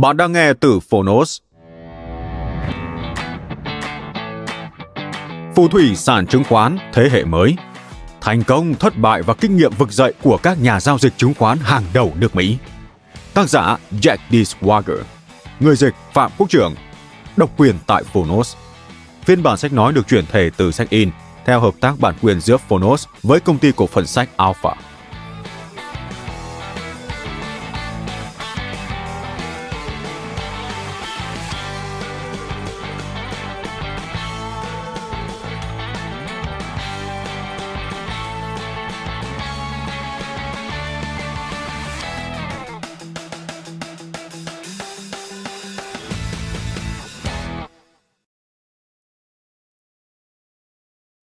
Bạn 0.00 0.16
đang 0.16 0.32
nghe 0.32 0.52
từ 0.52 0.80
Phonos. 0.80 1.38
Phù 5.56 5.68
thủy 5.68 5.96
sản 5.96 6.26
chứng 6.26 6.44
khoán 6.44 6.78
thế 6.92 7.08
hệ 7.12 7.24
mới. 7.24 7.56
Thành 8.20 8.42
công, 8.42 8.74
thất 8.74 8.98
bại 8.98 9.22
và 9.22 9.34
kinh 9.34 9.56
nghiệm 9.56 9.72
vực 9.78 9.92
dậy 9.92 10.12
của 10.22 10.38
các 10.42 10.62
nhà 10.62 10.80
giao 10.80 10.98
dịch 10.98 11.12
chứng 11.16 11.34
khoán 11.34 11.58
hàng 11.58 11.82
đầu 11.92 12.12
nước 12.16 12.36
Mỹ. 12.36 12.58
Tác 13.34 13.48
giả 13.48 13.76
Jack 14.00 14.16
D. 14.30 14.34
Swagger. 14.34 15.02
Người 15.60 15.76
dịch 15.76 15.94
Phạm 16.12 16.30
Quốc 16.38 16.50
Trưởng. 16.50 16.74
Độc 17.36 17.50
quyền 17.56 17.74
tại 17.86 18.02
Phonos. 18.12 18.56
Phiên 19.24 19.42
bản 19.42 19.56
sách 19.56 19.72
nói 19.72 19.92
được 19.92 20.08
chuyển 20.08 20.24
thể 20.26 20.50
từ 20.56 20.72
sách 20.72 20.90
in 20.90 21.10
theo 21.44 21.60
hợp 21.60 21.74
tác 21.80 22.00
bản 22.00 22.14
quyền 22.22 22.40
giữa 22.40 22.56
Phonos 22.56 23.06
với 23.22 23.40
công 23.40 23.58
ty 23.58 23.72
cổ 23.76 23.86
phần 23.86 24.06
sách 24.06 24.28
Alpha. 24.36 24.74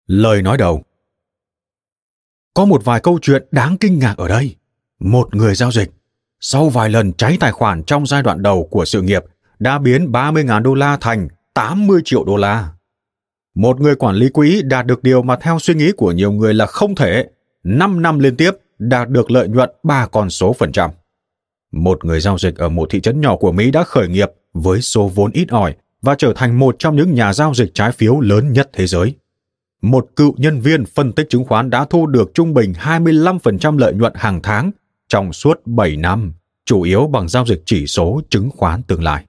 Lời 0.09 0.41
nói 0.41 0.57
đầu 0.57 0.83
Có 2.53 2.65
một 2.65 2.85
vài 2.85 2.99
câu 2.99 3.19
chuyện 3.21 3.47
đáng 3.51 3.77
kinh 3.77 3.99
ngạc 3.99 4.17
ở 4.17 4.27
đây. 4.27 4.55
Một 4.99 5.35
người 5.35 5.55
giao 5.55 5.71
dịch, 5.71 5.91
sau 6.39 6.69
vài 6.69 6.89
lần 6.89 7.13
cháy 7.13 7.37
tài 7.39 7.51
khoản 7.51 7.83
trong 7.83 8.05
giai 8.05 8.23
đoạn 8.23 8.41
đầu 8.41 8.67
của 8.71 8.85
sự 8.85 9.01
nghiệp, 9.01 9.23
đã 9.59 9.79
biến 9.79 10.11
30.000 10.11 10.61
đô 10.61 10.73
la 10.73 10.97
thành 11.01 11.27
80 11.53 12.01
triệu 12.05 12.23
đô 12.23 12.37
la. 12.37 12.69
Một 13.55 13.79
người 13.79 13.95
quản 13.95 14.15
lý 14.15 14.29
quỹ 14.29 14.61
đạt 14.61 14.85
được 14.85 15.03
điều 15.03 15.21
mà 15.21 15.35
theo 15.41 15.59
suy 15.59 15.73
nghĩ 15.73 15.91
của 15.91 16.11
nhiều 16.11 16.31
người 16.31 16.53
là 16.53 16.65
không 16.65 16.95
thể, 16.95 17.27
5 17.63 18.01
năm 18.01 18.19
liên 18.19 18.35
tiếp 18.35 18.51
đạt 18.79 19.09
được 19.09 19.31
lợi 19.31 19.47
nhuận 19.47 19.69
3 19.83 20.07
con 20.07 20.29
số 20.29 20.53
phần 20.53 20.71
trăm. 20.71 20.91
Một 21.71 22.05
người 22.05 22.19
giao 22.19 22.37
dịch 22.37 22.57
ở 22.57 22.69
một 22.69 22.89
thị 22.89 23.01
trấn 23.01 23.21
nhỏ 23.21 23.37
của 23.37 23.51
Mỹ 23.51 23.71
đã 23.71 23.83
khởi 23.83 24.07
nghiệp 24.07 24.29
với 24.53 24.81
số 24.81 25.07
vốn 25.07 25.31
ít 25.31 25.49
ỏi 25.49 25.75
và 26.01 26.15
trở 26.15 26.33
thành 26.35 26.59
một 26.59 26.75
trong 26.79 26.95
những 26.95 27.13
nhà 27.13 27.33
giao 27.33 27.53
dịch 27.53 27.71
trái 27.73 27.91
phiếu 27.91 28.19
lớn 28.19 28.53
nhất 28.53 28.69
thế 28.73 28.87
giới 28.87 29.15
một 29.81 30.07
cựu 30.15 30.35
nhân 30.37 30.61
viên 30.61 30.85
phân 30.85 31.11
tích 31.13 31.27
chứng 31.29 31.45
khoán 31.45 31.69
đã 31.69 31.85
thu 31.85 32.07
được 32.07 32.31
trung 32.33 32.53
bình 32.53 32.73
25% 32.73 33.77
lợi 33.77 33.93
nhuận 33.93 34.13
hàng 34.15 34.39
tháng 34.43 34.71
trong 35.07 35.33
suốt 35.33 35.61
7 35.65 35.95
năm, 35.95 36.33
chủ 36.65 36.81
yếu 36.81 37.07
bằng 37.07 37.29
giao 37.29 37.45
dịch 37.45 37.61
chỉ 37.65 37.87
số 37.87 38.21
chứng 38.29 38.49
khoán 38.49 38.83
tương 38.83 39.03
lai. 39.03 39.25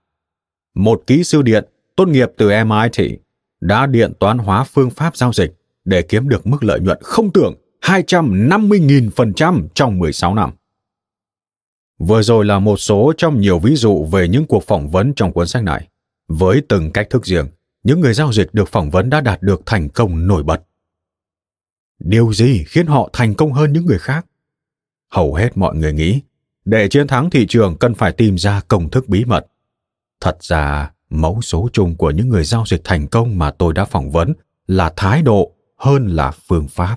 Một 0.75 1.03
kỹ 1.06 1.25
sư 1.25 1.43
điện 1.43 1.65
tốt 1.97 2.09
nghiệp 2.09 2.28
từ 2.37 2.50
MIT 2.65 3.21
đã 3.60 3.87
điện 3.87 4.12
toán 4.19 4.39
hóa 4.39 4.65
phương 4.65 4.91
pháp 4.91 5.16
giao 5.16 5.33
dịch 5.33 5.55
để 5.84 6.03
kiếm 6.03 6.28
được 6.28 6.47
mức 6.47 6.65
lợi 6.65 6.81
nhuận 6.81 6.99
không 7.03 7.31
tưởng 7.33 7.55
250.000% 7.83 9.69
trong 9.75 9.99
16 9.99 10.34
năm. 10.34 10.50
Vừa 11.99 12.22
rồi 12.22 12.44
là 12.44 12.59
một 12.59 12.77
số 12.77 13.12
trong 13.16 13.41
nhiều 13.41 13.59
ví 13.59 13.77
dụ 13.77 14.05
về 14.05 14.28
những 14.28 14.47
cuộc 14.47 14.65
phỏng 14.65 14.91
vấn 14.91 15.12
trong 15.15 15.33
cuốn 15.33 15.47
sách 15.47 15.62
này, 15.62 15.89
với 16.28 16.62
từng 16.69 16.91
cách 16.91 17.10
thức 17.10 17.27
riêng 17.27 17.47
những 17.83 18.01
người 18.01 18.15
giao 18.15 18.33
dịch 18.33 18.49
được 18.53 18.69
phỏng 18.69 18.91
vấn 18.91 19.11
đã 19.11 19.21
đạt 19.21 19.43
được 19.43 19.63
thành 19.67 19.89
công 19.89 20.27
nổi 20.27 20.43
bật. 20.43 20.63
Điều 21.99 22.33
gì 22.33 22.65
khiến 22.65 22.87
họ 22.87 23.11
thành 23.13 23.35
công 23.35 23.53
hơn 23.53 23.73
những 23.73 23.87
người 23.87 23.99
khác? 23.99 24.27
Hầu 25.11 25.35
hết 25.35 25.57
mọi 25.57 25.77
người 25.77 25.93
nghĩ, 25.93 26.21
để 26.65 26.89
chiến 26.89 27.07
thắng 27.07 27.31
thị 27.31 27.47
trường 27.49 27.77
cần 27.77 27.95
phải 27.95 28.13
tìm 28.13 28.39
ra 28.39 28.61
công 28.69 28.91
thức 28.91 29.09
bí 29.09 29.25
mật. 29.25 29.47
Thật 30.21 30.37
ra, 30.41 30.93
mẫu 31.11 31.43
số 31.43 31.69
chung 31.73 31.97
của 31.97 32.11
những 32.11 32.29
người 32.29 32.45
giao 32.45 32.65
dịch 32.67 32.81
thành 32.85 33.09
công 33.09 33.39
mà 33.39 33.51
tôi 33.51 33.73
đã 33.73 33.85
phỏng 33.85 34.11
vấn 34.11 34.33
là 34.67 34.93
thái 34.97 35.23
độ 35.23 35.53
hơn 35.77 36.07
là 36.07 36.31
phương 36.49 36.69
pháp. 36.69 36.97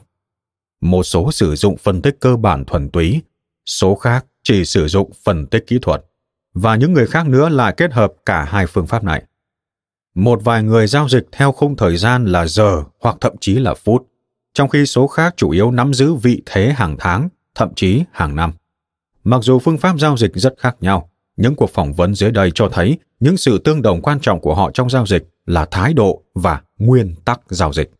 Một 0.81 1.03
số 1.03 1.31
sử 1.31 1.55
dụng 1.55 1.77
phân 1.77 2.01
tích 2.01 2.17
cơ 2.19 2.35
bản 2.35 2.65
thuần 2.65 2.89
túy, 2.89 3.21
số 3.65 3.95
khác 3.95 4.25
chỉ 4.43 4.65
sử 4.65 4.87
dụng 4.87 5.11
phân 5.23 5.47
tích 5.47 5.63
kỹ 5.67 5.79
thuật. 5.81 6.05
Và 6.53 6.75
những 6.75 6.93
người 6.93 7.07
khác 7.07 7.27
nữa 7.27 7.49
lại 7.49 7.73
kết 7.77 7.93
hợp 7.93 8.13
cả 8.25 8.43
hai 8.43 8.67
phương 8.67 8.87
pháp 8.87 9.03
này 9.03 9.23
một 10.15 10.43
vài 10.43 10.63
người 10.63 10.87
giao 10.87 11.09
dịch 11.09 11.27
theo 11.31 11.51
khung 11.51 11.75
thời 11.75 11.97
gian 11.97 12.25
là 12.25 12.47
giờ 12.47 12.83
hoặc 12.99 13.17
thậm 13.21 13.33
chí 13.41 13.53
là 13.53 13.73
phút, 13.73 14.07
trong 14.53 14.69
khi 14.69 14.85
số 14.85 15.07
khác 15.07 15.33
chủ 15.37 15.49
yếu 15.49 15.71
nắm 15.71 15.93
giữ 15.93 16.13
vị 16.13 16.41
thế 16.45 16.73
hàng 16.73 16.95
tháng, 16.99 17.29
thậm 17.55 17.73
chí 17.75 18.03
hàng 18.11 18.35
năm. 18.35 18.53
Mặc 19.23 19.39
dù 19.43 19.59
phương 19.59 19.77
pháp 19.77 19.99
giao 19.99 20.17
dịch 20.17 20.31
rất 20.35 20.53
khác 20.57 20.75
nhau, 20.81 21.09
những 21.37 21.55
cuộc 21.55 21.69
phỏng 21.69 21.93
vấn 21.93 22.15
dưới 22.15 22.31
đây 22.31 22.51
cho 22.55 22.69
thấy 22.69 22.97
những 23.19 23.37
sự 23.37 23.57
tương 23.57 23.81
đồng 23.81 24.01
quan 24.01 24.19
trọng 24.19 24.39
của 24.39 24.55
họ 24.55 24.71
trong 24.71 24.89
giao 24.89 25.05
dịch 25.05 25.29
là 25.45 25.65
thái 25.65 25.93
độ 25.93 26.23
và 26.35 26.61
nguyên 26.77 27.15
tắc 27.25 27.41
giao 27.49 27.73
dịch. 27.73 27.91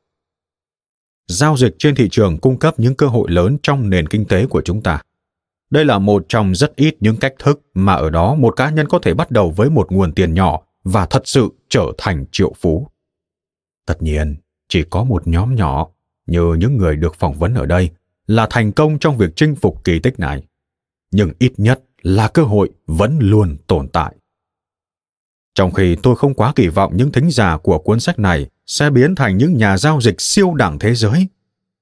Giao 1.28 1.58
dịch 1.58 1.76
trên 1.80 1.96
thị 1.96 2.08
trường 2.12 2.38
cung 2.38 2.60
cấp 2.60 2.74
những 2.78 2.96
cơ 2.96 3.08
hội 3.08 3.32
lớn 3.32 3.58
trong 3.64 3.90
nền 3.90 4.08
kinh 4.08 4.26
tế 4.26 4.46
của 4.46 4.62
chúng 4.62 4.82
ta. 4.82 5.02
Đây 5.70 5.86
là 5.86 6.00
một 6.00 6.26
trong 6.28 6.56
rất 6.56 6.76
ít 6.76 6.96
những 7.00 7.18
cách 7.18 7.34
thức 7.40 7.62
mà 7.74 7.94
ở 7.94 8.10
đó 8.10 8.36
một 8.36 8.56
cá 8.56 8.70
nhân 8.70 8.88
có 8.88 9.00
thể 9.00 9.14
bắt 9.14 9.32
đầu 9.32 9.52
với 9.52 9.70
một 9.70 9.92
nguồn 9.92 10.12
tiền 10.12 10.34
nhỏ 10.34 10.62
và 10.84 11.06
thật 11.06 11.22
sự 11.26 11.50
trở 11.70 11.86
thành 11.98 12.26
triệu 12.32 12.54
phú. 12.62 12.88
Tất 13.86 14.02
nhiên, 14.02 14.36
chỉ 14.70 14.84
có 14.90 15.04
một 15.04 15.28
nhóm 15.28 15.56
nhỏ 15.56 15.88
như 16.28 16.54
những 16.60 16.78
người 16.78 16.96
được 16.96 17.16
phỏng 17.16 17.34
vấn 17.34 17.54
ở 17.54 17.66
đây 17.66 17.90
là 18.28 18.48
thành 18.50 18.72
công 18.72 19.00
trong 19.00 19.18
việc 19.18 19.30
chinh 19.36 19.56
phục 19.56 19.84
kỳ 19.84 20.00
tích 20.00 20.20
này. 20.20 20.44
Nhưng 21.12 21.32
ít 21.40 21.54
nhất 21.58 21.84
là 22.02 22.28
cơ 22.28 22.44
hội 22.44 22.70
vẫn 22.88 23.20
luôn 23.20 23.58
tồn 23.68 23.88
tại. 23.88 24.16
Trong 25.56 25.72
khi 25.72 25.96
tôi 26.04 26.16
không 26.16 26.34
quá 26.34 26.54
kỳ 26.56 26.68
vọng 26.68 26.98
những 26.98 27.12
thính 27.12 27.32
giả 27.32 27.58
của 27.58 27.80
cuốn 27.80 28.00
sách 28.00 28.20
này 28.20 28.50
sẽ 28.66 28.90
biến 28.90 29.16
thành 29.16 29.38
những 29.38 29.58
nhà 29.58 29.78
giao 29.78 30.02
dịch 30.02 30.22
siêu 30.22 30.54
đẳng 30.54 30.80
thế 30.80 30.96
giới, 30.96 31.28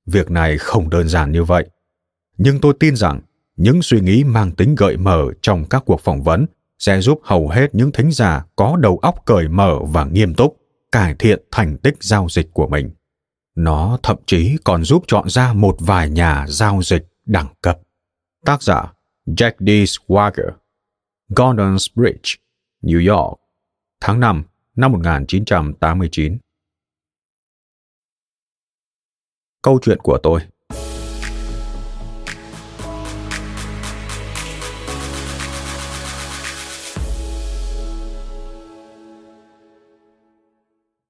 việc 0.06 0.32
này 0.32 0.58
không 0.58 0.90
đơn 0.90 1.10
giản 1.10 1.32
như 1.32 1.44
vậy. 1.44 1.70
Nhưng 2.38 2.60
tôi 2.60 2.74
tin 2.80 2.96
rằng 2.96 3.22
những 3.56 3.82
suy 3.82 4.02
nghĩ 4.02 4.24
mang 4.24 4.52
tính 4.52 4.76
gợi 4.76 4.98
mở 4.98 5.26
trong 5.42 5.66
các 5.70 5.84
cuộc 5.86 6.02
phỏng 6.02 6.24
vấn 6.24 6.46
sẽ 6.82 7.02
giúp 7.02 7.20
hầu 7.24 7.50
hết 7.50 7.76
những 7.76 7.92
thính 7.92 8.12
giả 8.12 8.46
có 8.56 8.78
đầu 8.80 8.98
óc 8.98 9.16
cởi 9.26 9.48
mở 9.48 9.80
và 9.84 10.06
nghiêm 10.06 10.34
túc 10.36 10.58
cải 10.92 11.16
thiện 11.20 11.42
thành 11.52 11.78
tích 11.78 11.96
giao 12.00 12.28
dịch 12.30 12.48
của 12.54 12.68
mình. 12.68 12.92
Nó 13.56 13.98
thậm 14.04 14.18
chí 14.26 14.58
còn 14.64 14.84
giúp 14.84 15.04
chọn 15.08 15.30
ra 15.30 15.54
một 15.54 15.76
vài 15.80 16.10
nhà 16.10 16.46
giao 16.48 16.82
dịch 16.82 17.08
đẳng 17.26 17.54
cấp. 17.62 17.80
Tác 18.46 18.64
giả 18.64 18.94
Jack 19.26 19.52
D. 19.60 19.68
Swagger, 19.68 20.52
Gordon's 21.30 21.88
Bridge, 21.96 22.36
New 22.82 23.16
York, 23.16 23.40
tháng 24.00 24.20
5 24.20 24.44
năm 24.76 24.92
1989. 24.92 26.38
Câu 29.62 29.80
chuyện 29.82 30.00
của 30.04 30.20
tôi 30.24 30.42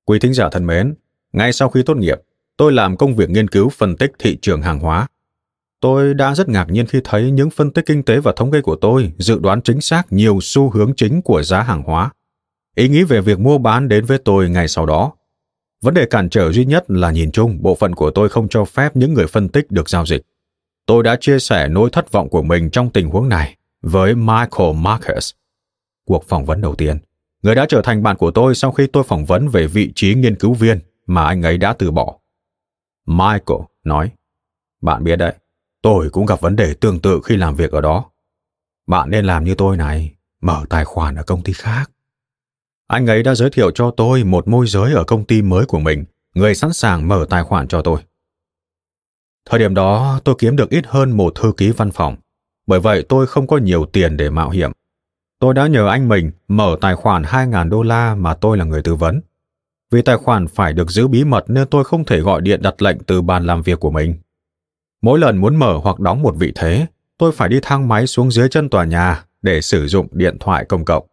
Quý 0.06 0.20
thính 0.20 0.34
giả 0.34 0.50
thân 0.50 0.66
mến, 0.68 0.96
ngay 1.34 1.54
sau 1.54 1.70
khi 1.70 1.84
tốt 1.84 1.98
nghiệp, 1.98 2.22
tôi 2.58 2.72
làm 2.72 2.98
công 2.98 3.16
việc 3.16 3.30
nghiên 3.30 3.48
cứu 3.48 3.70
phân 3.70 3.96
tích 3.96 4.12
thị 4.20 4.38
trường 4.42 4.62
hàng 4.62 4.80
hóa. 4.80 5.08
Tôi 5.80 6.14
đã 6.14 6.36
rất 6.36 6.50
ngạc 6.50 6.70
nhiên 6.70 6.86
khi 6.86 7.00
thấy 7.04 7.32
những 7.32 7.50
phân 7.50 7.72
tích 7.72 7.86
kinh 7.86 8.04
tế 8.04 8.20
và 8.20 8.34
thống 8.36 8.52
kê 8.52 8.62
của 8.62 8.76
tôi 8.76 9.12
dự 9.18 9.40
đoán 9.40 9.62
chính 9.62 9.82
xác 9.82 10.14
nhiều 10.14 10.40
xu 10.42 10.70
hướng 10.70 10.94
chính 10.96 11.22
của 11.22 11.44
giá 11.44 11.62
hàng 11.62 11.84
hóa. 11.84 12.12
Ý 12.76 12.90
nghĩ 12.90 13.04
về 13.04 13.22
việc 13.22 13.40
mua 13.40 13.58
bán 13.58 13.88
đến 13.88 14.06
với 14.06 14.18
tôi 14.18 14.50
ngay 14.50 14.68
sau 14.68 14.86
đó. 14.86 15.12
Vấn 15.82 15.94
đề 15.94 16.06
cản 16.06 16.30
trở 16.30 16.52
duy 16.52 16.66
nhất 16.66 16.86
là 16.88 17.12
nhìn 17.12 17.32
chung, 17.32 17.58
bộ 17.62 17.76
phận 17.76 17.96
của 17.96 18.12
tôi 18.12 18.30
không 18.30 18.50
cho 18.50 18.66
phép 18.66 18.96
những 18.96 19.14
người 19.14 19.28
phân 19.28 19.50
tích 19.50 19.72
được 19.72 19.90
giao 19.90 20.06
dịch. 20.06 20.22
Tôi 20.86 21.04
đã 21.04 21.16
chia 21.16 21.40
sẻ 21.40 21.68
nỗi 21.68 21.90
thất 21.92 22.12
vọng 22.12 22.30
của 22.30 22.42
mình 22.42 22.70
trong 22.70 22.90
tình 22.90 23.10
huống 23.10 23.30
này 23.30 23.58
với 23.82 24.16
Michael 24.16 24.76
Marcus. 24.76 25.34
Cuộc 26.06 26.26
phỏng 26.28 26.46
vấn 26.46 26.62
đầu 26.62 26.76
tiên, 26.76 26.98
người 27.42 27.56
đã 27.56 27.66
trở 27.70 27.82
thành 27.82 28.04
bạn 28.04 28.18
của 28.18 28.32
tôi 28.32 28.56
sau 28.56 28.72
khi 28.72 28.88
tôi 28.88 29.04
phỏng 29.04 29.26
vấn 29.26 29.48
về 29.48 29.68
vị 29.68 29.92
trí 29.96 30.16
nghiên 30.16 30.36
cứu 30.36 30.54
viên 30.54 30.80
mà 31.06 31.24
anh 31.24 31.42
ấy 31.42 31.58
đã 31.58 31.74
từ 31.74 31.92
bỏ. 31.92 32.18
Michael 33.06 33.60
nói, 33.84 34.12
bạn 34.82 35.04
biết 35.04 35.16
đấy, 35.16 35.34
tôi 35.82 36.10
cũng 36.10 36.26
gặp 36.26 36.42
vấn 36.42 36.56
đề 36.56 36.74
tương 36.74 37.00
tự 37.00 37.22
khi 37.24 37.38
làm 37.38 37.56
việc 37.56 37.72
ở 37.72 37.82
đó. 37.82 38.06
Bạn 38.88 39.10
nên 39.10 39.26
làm 39.26 39.44
như 39.44 39.56
tôi 39.56 39.78
này, 39.78 40.16
mở 40.42 40.66
tài 40.70 40.86
khoản 40.86 41.16
ở 41.16 41.24
công 41.24 41.44
ty 41.44 41.54
khác. 41.54 41.92
Anh 42.88 43.08
ấy 43.08 43.24
đã 43.24 43.36
giới 43.36 43.50
thiệu 43.50 43.72
cho 43.72 43.92
tôi 43.92 44.24
một 44.24 44.48
môi 44.48 44.68
giới 44.68 44.94
ở 44.94 45.04
công 45.04 45.26
ty 45.26 45.42
mới 45.42 45.66
của 45.66 45.80
mình, 45.80 46.06
người 46.36 46.56
sẵn 46.56 46.74
sàng 46.74 47.08
mở 47.08 47.26
tài 47.30 47.44
khoản 47.44 47.68
cho 47.68 47.82
tôi. 47.82 48.02
Thời 49.50 49.60
điểm 49.60 49.74
đó, 49.74 50.20
tôi 50.24 50.36
kiếm 50.40 50.56
được 50.56 50.70
ít 50.70 50.86
hơn 50.88 51.12
một 51.12 51.36
thư 51.36 51.52
ký 51.58 51.72
văn 51.72 51.92
phòng, 51.92 52.16
bởi 52.68 52.80
vậy 52.80 53.06
tôi 53.10 53.28
không 53.28 53.48
có 53.48 53.58
nhiều 53.58 53.86
tiền 53.86 54.18
để 54.18 54.30
mạo 54.30 54.50
hiểm. 54.50 54.72
Tôi 55.42 55.54
đã 55.54 55.68
nhờ 55.68 55.88
anh 55.88 56.08
mình 56.08 56.32
mở 56.48 56.76
tài 56.82 56.96
khoản 56.96 57.24
2.000 57.24 57.70
đô 57.70 57.82
la 57.84 58.16
mà 58.16 58.34
tôi 58.34 58.58
là 58.58 58.66
người 58.66 58.82
tư 58.82 58.96
vấn. 58.96 59.22
Vì 59.92 60.02
tài 60.02 60.18
khoản 60.18 60.48
phải 60.48 60.74
được 60.74 60.92
giữ 60.92 61.08
bí 61.08 61.24
mật 61.24 61.44
nên 61.48 61.68
tôi 61.68 61.84
không 61.84 62.06
thể 62.06 62.20
gọi 62.20 62.42
điện 62.42 62.62
đặt 62.62 62.82
lệnh 62.82 63.00
từ 63.00 63.22
bàn 63.22 63.46
làm 63.46 63.62
việc 63.62 63.80
của 63.80 63.92
mình. 63.92 64.16
Mỗi 65.02 65.20
lần 65.20 65.38
muốn 65.38 65.56
mở 65.56 65.80
hoặc 65.84 66.00
đóng 66.00 66.22
một 66.22 66.36
vị 66.38 66.52
thế, 66.56 66.86
tôi 67.18 67.32
phải 67.32 67.50
đi 67.50 67.60
thang 67.62 67.88
máy 67.88 68.08
xuống 68.08 68.32
dưới 68.32 68.50
chân 68.50 68.70
tòa 68.70 68.86
nhà 68.86 69.24
để 69.42 69.62
sử 69.62 69.88
dụng 69.88 70.08
điện 70.12 70.38
thoại 70.40 70.66
công 70.66 70.86
cộng. 70.86 71.08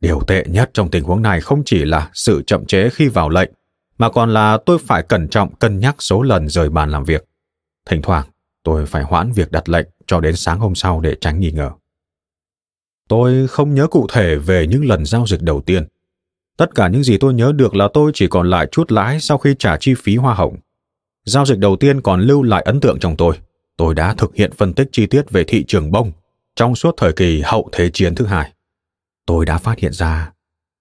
Điều 0.00 0.20
tệ 0.26 0.44
nhất 0.46 0.70
trong 0.72 0.90
tình 0.90 1.04
huống 1.04 1.22
này 1.22 1.40
không 1.40 1.62
chỉ 1.64 1.84
là 1.84 2.10
sự 2.12 2.42
chậm 2.46 2.66
chế 2.66 2.90
khi 2.90 3.08
vào 3.08 3.28
lệnh, 3.28 3.50
mà 3.98 4.10
còn 4.10 4.30
là 4.30 4.58
tôi 4.66 4.78
phải 4.86 5.02
cẩn 5.02 5.28
trọng 5.28 5.54
cân 5.54 5.78
nhắc 5.78 5.96
số 5.98 6.22
lần 6.22 6.48
rời 6.48 6.68
bàn 6.68 6.90
làm 6.90 7.04
việc. 7.04 7.24
Thỉnh 7.90 8.02
thoảng, 8.02 8.26
tôi 8.62 8.86
phải 8.86 9.02
hoãn 9.02 9.32
việc 9.32 9.50
đặt 9.50 9.68
lệnh 9.68 9.86
cho 10.06 10.20
đến 10.20 10.36
sáng 10.36 10.58
hôm 10.58 10.74
sau 10.74 11.00
để 11.00 11.16
tránh 11.20 11.40
nghi 11.40 11.52
ngờ. 11.52 11.70
Tôi 13.10 13.48
không 13.48 13.74
nhớ 13.74 13.86
cụ 13.86 14.06
thể 14.12 14.36
về 14.36 14.66
những 14.66 14.84
lần 14.84 15.06
giao 15.06 15.26
dịch 15.26 15.42
đầu 15.42 15.60
tiên. 15.60 15.86
Tất 16.56 16.74
cả 16.74 16.88
những 16.88 17.02
gì 17.02 17.18
tôi 17.18 17.34
nhớ 17.34 17.52
được 17.56 17.74
là 17.74 17.88
tôi 17.94 18.10
chỉ 18.14 18.26
còn 18.26 18.50
lại 18.50 18.66
chút 18.72 18.92
lãi 18.92 19.20
sau 19.20 19.38
khi 19.38 19.54
trả 19.58 19.76
chi 19.76 19.94
phí 19.94 20.16
hoa 20.16 20.34
hồng. 20.34 20.56
Giao 21.24 21.46
dịch 21.46 21.58
đầu 21.58 21.76
tiên 21.76 22.00
còn 22.00 22.20
lưu 22.20 22.42
lại 22.42 22.62
ấn 22.62 22.80
tượng 22.80 22.98
trong 22.98 23.16
tôi. 23.16 23.38
Tôi 23.76 23.94
đã 23.94 24.14
thực 24.14 24.34
hiện 24.34 24.52
phân 24.52 24.72
tích 24.72 24.88
chi 24.92 25.06
tiết 25.06 25.30
về 25.30 25.44
thị 25.44 25.64
trường 25.68 25.90
bông 25.90 26.12
trong 26.56 26.74
suốt 26.74 26.94
thời 26.96 27.12
kỳ 27.12 27.40
hậu 27.44 27.68
Thế 27.72 27.90
chiến 27.92 28.14
thứ 28.14 28.26
hai. 28.26 28.52
Tôi 29.26 29.46
đã 29.46 29.58
phát 29.58 29.78
hiện 29.78 29.92
ra 29.92 30.32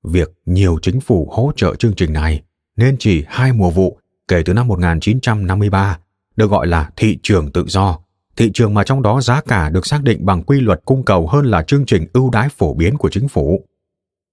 việc 0.04 0.32
nhiều 0.46 0.80
chính 0.82 1.02
phủ 1.02 1.30
hỗ 1.32 1.52
trợ 1.56 1.76
chương 1.76 1.96
trình 1.96 2.14
này 2.14 2.42
nên 2.76 2.98
chỉ 3.00 3.24
hai 3.28 3.54
mùa 3.54 3.70
vụ 3.70 4.00
kể 4.28 4.42
từ 4.46 4.54
năm 4.54 4.68
1953 4.68 6.00
được 6.36 6.52
gọi 6.52 6.68
là 6.68 6.90
thị 6.96 7.18
trường 7.24 7.52
tự 7.52 7.66
do, 7.68 8.00
thị 8.40 8.52
trường 8.54 8.74
mà 8.74 8.84
trong 8.84 9.02
đó 9.02 9.22
giá 9.22 9.42
cả 9.42 9.70
được 9.70 9.86
xác 9.86 10.04
định 10.04 10.26
bằng 10.26 10.44
quy 10.44 10.60
luật 10.60 10.82
cung 10.86 11.04
cầu 11.04 11.28
hơn 11.28 11.46
là 11.46 11.64
chương 11.64 11.86
trình 11.86 12.08
ưu 12.14 12.30
đãi 12.30 12.50
phổ 12.50 12.74
biến 12.74 12.98
của 12.98 13.10
chính 13.10 13.28
phủ. 13.28 13.66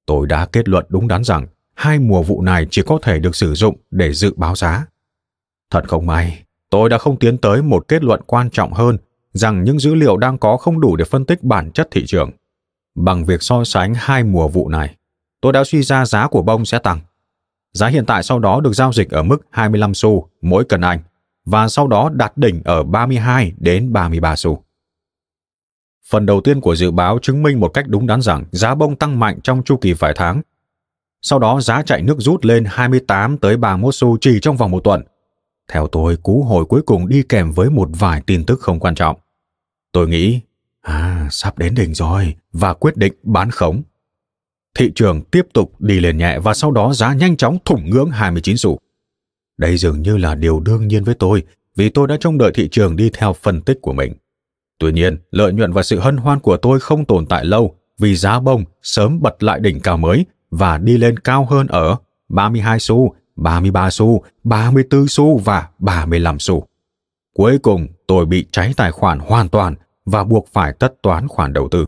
Tôi 0.07 0.27
đã 0.27 0.47
kết 0.47 0.69
luận 0.69 0.87
đúng 0.89 1.09
đắn 1.09 1.25
rằng 1.25 1.47
hai 1.75 1.99
mùa 1.99 2.23
vụ 2.23 2.43
này 2.43 2.67
chỉ 2.71 2.83
có 2.87 2.99
thể 3.03 3.19
được 3.19 3.37
sử 3.37 3.55
dụng 3.55 3.77
để 3.91 4.13
dự 4.13 4.35
báo 4.37 4.57
giá. 4.57 4.87
Thật 5.71 5.85
không 5.89 6.07
may, 6.07 6.43
tôi 6.71 6.89
đã 6.89 6.99
không 6.99 7.19
tiến 7.19 7.39
tới 7.39 7.63
một 7.63 7.89
kết 7.89 8.05
luận 8.05 8.21
quan 8.27 8.51
trọng 8.51 8.73
hơn 8.73 8.99
rằng 9.33 9.65
những 9.65 9.79
dữ 9.79 9.95
liệu 9.95 10.17
đang 10.17 10.39
có 10.39 10.57
không 10.57 10.81
đủ 10.81 10.97
để 10.97 11.05
phân 11.05 11.25
tích 11.25 11.43
bản 11.43 11.71
chất 11.71 11.89
thị 11.91 12.05
trường. 12.07 12.31
Bằng 12.95 13.25
việc 13.25 13.43
so 13.43 13.65
sánh 13.65 13.95
hai 13.97 14.25
mùa 14.25 14.49
vụ 14.49 14.69
này, 14.69 14.97
tôi 15.41 15.53
đã 15.53 15.65
suy 15.65 15.83
ra 15.83 16.05
giá 16.05 16.29
của 16.29 16.43
bông 16.43 16.65
sẽ 16.65 16.79
tăng. 16.79 17.01
Giá 17.73 17.87
hiện 17.87 18.07
tại 18.07 18.23
sau 18.23 18.39
đó 18.39 18.61
được 18.61 18.73
giao 18.73 18.93
dịch 18.93 19.11
ở 19.11 19.23
mức 19.23 19.39
25 19.51 19.95
xu 19.95 20.29
mỗi 20.43 20.65
cân 20.65 20.81
Anh 20.81 21.01
và 21.47 21.69
sau 21.69 21.89
đó 21.89 22.11
đạt 22.13 22.37
đỉnh 22.37 22.63
ở 22.65 22.83
32 22.83 23.53
đến 23.59 23.93
33 23.93 24.37
xu. 24.37 24.63
Phần 26.09 26.27
đầu 26.27 26.41
tiên 26.41 26.61
của 26.61 26.77
dự 26.77 26.91
báo 26.91 27.19
chứng 27.23 27.43
minh 27.43 27.61
một 27.61 27.69
cách 27.69 27.85
đúng 27.89 28.07
đắn 28.07 28.23
rằng 28.23 28.45
giá 28.53 28.75
bông 28.75 28.97
tăng 28.97 29.21
mạnh 29.21 29.41
trong 29.43 29.63
chu 29.63 29.77
kỳ 29.77 29.93
vài 29.93 30.13
tháng. 30.17 30.43
Sau 31.23 31.39
đó 31.39 31.61
giá 31.61 31.83
chạy 31.83 32.03
nước 32.03 32.17
rút 32.19 32.45
lên 32.45 32.65
28 32.69 33.39
tới 33.39 33.57
31 33.57 33.95
xu 33.95 34.19
chỉ 34.21 34.39
trong 34.43 34.57
vòng 34.57 34.71
một 34.71 34.85
tuần. 34.85 35.03
Theo 35.73 35.87
tôi, 35.87 36.17
cú 36.17 36.43
hồi 36.43 36.65
cuối 36.65 36.83
cùng 36.83 37.09
đi 37.09 37.23
kèm 37.29 37.53
với 37.53 37.71
một 37.71 37.89
vài 37.93 38.23
tin 38.27 38.45
tức 38.45 38.61
không 38.61 38.81
quan 38.81 38.95
trọng. 38.95 39.17
Tôi 39.93 40.09
nghĩ, 40.09 40.41
à, 40.81 41.29
sắp 41.31 41.59
đến 41.59 41.75
đỉnh 41.75 41.95
rồi, 41.95 42.35
và 42.53 42.75
quyết 42.75 42.97
định 42.97 43.13
bán 43.23 43.51
khống. 43.51 43.83
Thị 44.79 44.93
trường 44.95 45.23
tiếp 45.23 45.47
tục 45.55 45.81
đi 45.81 46.01
lên 46.01 46.19
nhẹ 46.19 46.39
và 46.39 46.55
sau 46.55 46.71
đó 46.71 46.93
giá 46.93 47.15
nhanh 47.15 47.37
chóng 47.37 47.59
thủng 47.65 47.91
ngưỡng 47.91 48.11
29 48.11 48.57
xu. 48.57 48.79
Đây 49.59 49.77
dường 49.77 50.03
như 50.03 50.17
là 50.17 50.35
điều 50.35 50.61
đương 50.61 50.89
nhiên 50.89 51.05
với 51.05 51.15
tôi 51.15 51.43
vì 51.77 51.89
tôi 51.89 52.09
đã 52.09 52.17
trông 52.21 52.39
đợi 52.39 52.51
thị 52.55 52.69
trường 52.69 52.97
đi 52.97 53.11
theo 53.13 53.33
phân 53.33 53.61
tích 53.61 53.79
của 53.83 53.93
mình. 53.93 54.13
Tuy 54.79 54.93
nhiên, 54.93 55.19
lợi 55.31 55.53
nhuận 55.53 55.73
và 55.73 55.83
sự 55.83 55.99
hân 55.99 56.17
hoan 56.17 56.41
của 56.41 56.57
tôi 56.57 56.81
không 56.81 57.05
tồn 57.05 57.27
tại 57.27 57.45
lâu 57.45 57.77
vì 57.99 58.17
giá 58.17 58.41
bông 58.41 58.65
sớm 58.83 59.23
bật 59.23 59.43
lại 59.43 59.61
đỉnh 59.61 59.81
cao 59.81 59.97
mới 59.97 60.27
và 60.51 60.79
đi 60.79 60.99
lên 60.99 61.19
cao 61.19 61.47
hơn 61.51 61.67
ở 61.67 61.97
32 62.29 62.81
xu, 62.81 63.15
33 63.37 63.91
xu, 63.91 64.23
34 64.45 65.09
xu 65.09 65.39
và 65.39 65.69
35 65.79 66.39
xu. 66.39 66.67
Cuối 67.35 67.59
cùng, 67.59 67.87
tôi 68.07 68.27
bị 68.27 68.47
cháy 68.51 68.73
tài 68.77 68.93
khoản 68.93 69.19
hoàn 69.19 69.49
toàn 69.49 69.75
và 70.05 70.25
buộc 70.25 70.49
phải 70.53 70.73
tất 70.73 70.95
toán 71.03 71.29
khoản 71.29 71.53
đầu 71.53 71.69
tư. 71.69 71.87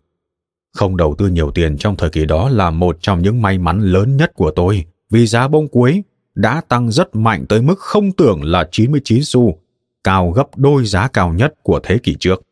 Không 0.72 0.96
đầu 0.96 1.14
tư 1.18 1.28
nhiều 1.28 1.50
tiền 1.50 1.78
trong 1.78 1.96
thời 1.96 2.10
kỳ 2.10 2.24
đó 2.24 2.48
là 2.48 2.70
một 2.70 2.96
trong 3.00 3.22
những 3.22 3.42
may 3.42 3.58
mắn 3.58 3.80
lớn 3.80 4.16
nhất 4.16 4.32
của 4.34 4.50
tôi 4.50 4.84
vì 5.10 5.26
giá 5.26 5.48
bông 5.48 5.68
cuối 5.68 6.02
đã 6.38 6.60
tăng 6.68 6.90
rất 6.90 7.16
mạnh 7.16 7.46
tới 7.48 7.62
mức 7.62 7.78
không 7.78 8.12
tưởng 8.12 8.44
là 8.44 8.68
99 8.72 9.20
xu, 9.24 9.58
cao 10.04 10.30
gấp 10.30 10.56
đôi 10.56 10.84
giá 10.84 11.08
cao 11.08 11.32
nhất 11.32 11.54
của 11.62 11.80
thế 11.82 11.98
kỷ 11.98 12.16
trước. 12.20 12.42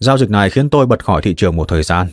Giao 0.00 0.18
dịch 0.18 0.30
này 0.30 0.50
khiến 0.50 0.70
tôi 0.70 0.86
bật 0.86 1.04
khỏi 1.04 1.22
thị 1.22 1.34
trường 1.34 1.56
một 1.56 1.68
thời 1.68 1.82
gian. 1.82 2.08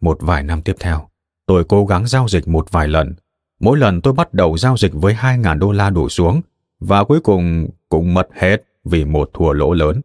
Một 0.00 0.18
vài 0.20 0.42
năm 0.42 0.62
tiếp 0.62 0.76
theo, 0.80 1.08
tôi 1.46 1.64
cố 1.68 1.86
gắng 1.86 2.06
giao 2.06 2.28
dịch 2.28 2.48
một 2.48 2.70
vài 2.70 2.88
lần. 2.88 3.14
Mỗi 3.60 3.78
lần 3.78 4.00
tôi 4.00 4.12
bắt 4.12 4.34
đầu 4.34 4.58
giao 4.58 4.76
dịch 4.76 4.92
với 4.94 5.14
2.000 5.14 5.58
đô 5.58 5.72
la 5.72 5.90
đổ 5.90 6.08
xuống 6.08 6.40
và 6.80 7.04
cuối 7.04 7.20
cùng 7.20 7.68
cũng 7.88 8.14
mất 8.14 8.28
hết 8.32 8.56
vì 8.84 9.04
một 9.04 9.30
thua 9.34 9.52
lỗ 9.52 9.72
lớn. 9.72 10.00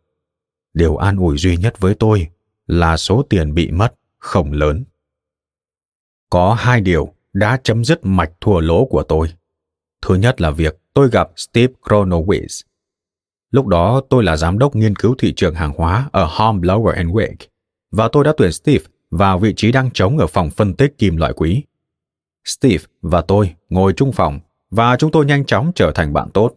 Điều 0.74 0.98
an 0.98 1.18
ủi 1.18 1.38
duy 1.38 1.58
nhất 1.58 1.80
với 1.80 1.96
tôi 1.96 2.28
là 2.68 2.98
số 2.98 3.26
tiền 3.30 3.54
bị 3.54 3.72
mất 3.72 3.94
không 4.18 4.52
lớn. 4.52 4.84
Có 6.30 6.54
hai 6.54 6.82
điều 6.82 7.14
đã 7.34 7.60
chấm 7.64 7.86
dứt 7.86 8.00
mạch 8.06 8.32
thua 8.42 8.60
lỗ 8.60 8.86
của 8.86 9.04
tôi. 9.04 9.28
Thứ 10.02 10.16
nhất 10.16 10.42
là 10.42 10.52
việc 10.52 10.78
tôi 10.94 11.10
gặp 11.10 11.30
Steve 11.36 11.74
Kronowitz. 11.82 12.64
Lúc 13.52 13.68
đó 13.68 14.02
tôi 14.10 14.24
là 14.24 14.38
giám 14.38 14.60
đốc 14.60 14.76
nghiên 14.76 14.96
cứu 14.96 15.16
thị 15.18 15.34
trường 15.36 15.56
hàng 15.56 15.74
hóa 15.78 16.10
ở 16.12 16.26
Hornblower 16.26 16.96
and 16.96 17.10
Wake, 17.10 17.48
và 17.92 18.10
tôi 18.12 18.24
đã 18.24 18.34
tuyển 18.38 18.52
Steve 18.52 18.86
vào 19.12 19.40
vị 19.40 19.54
trí 19.56 19.72
đang 19.72 19.92
trống 19.92 20.18
ở 20.18 20.28
phòng 20.28 20.50
phân 20.50 20.74
tích 20.74 20.98
kim 20.98 21.18
loại 21.18 21.34
quý. 21.34 21.64
Steve 22.46 22.84
và 23.02 23.22
tôi 23.22 23.56
ngồi 23.70 23.94
chung 23.94 24.12
phòng, 24.12 24.40
và 24.72 24.96
chúng 24.96 25.12
tôi 25.12 25.26
nhanh 25.26 25.46
chóng 25.46 25.72
trở 25.76 25.92
thành 25.96 26.14
bạn 26.14 26.30
tốt. 26.34 26.56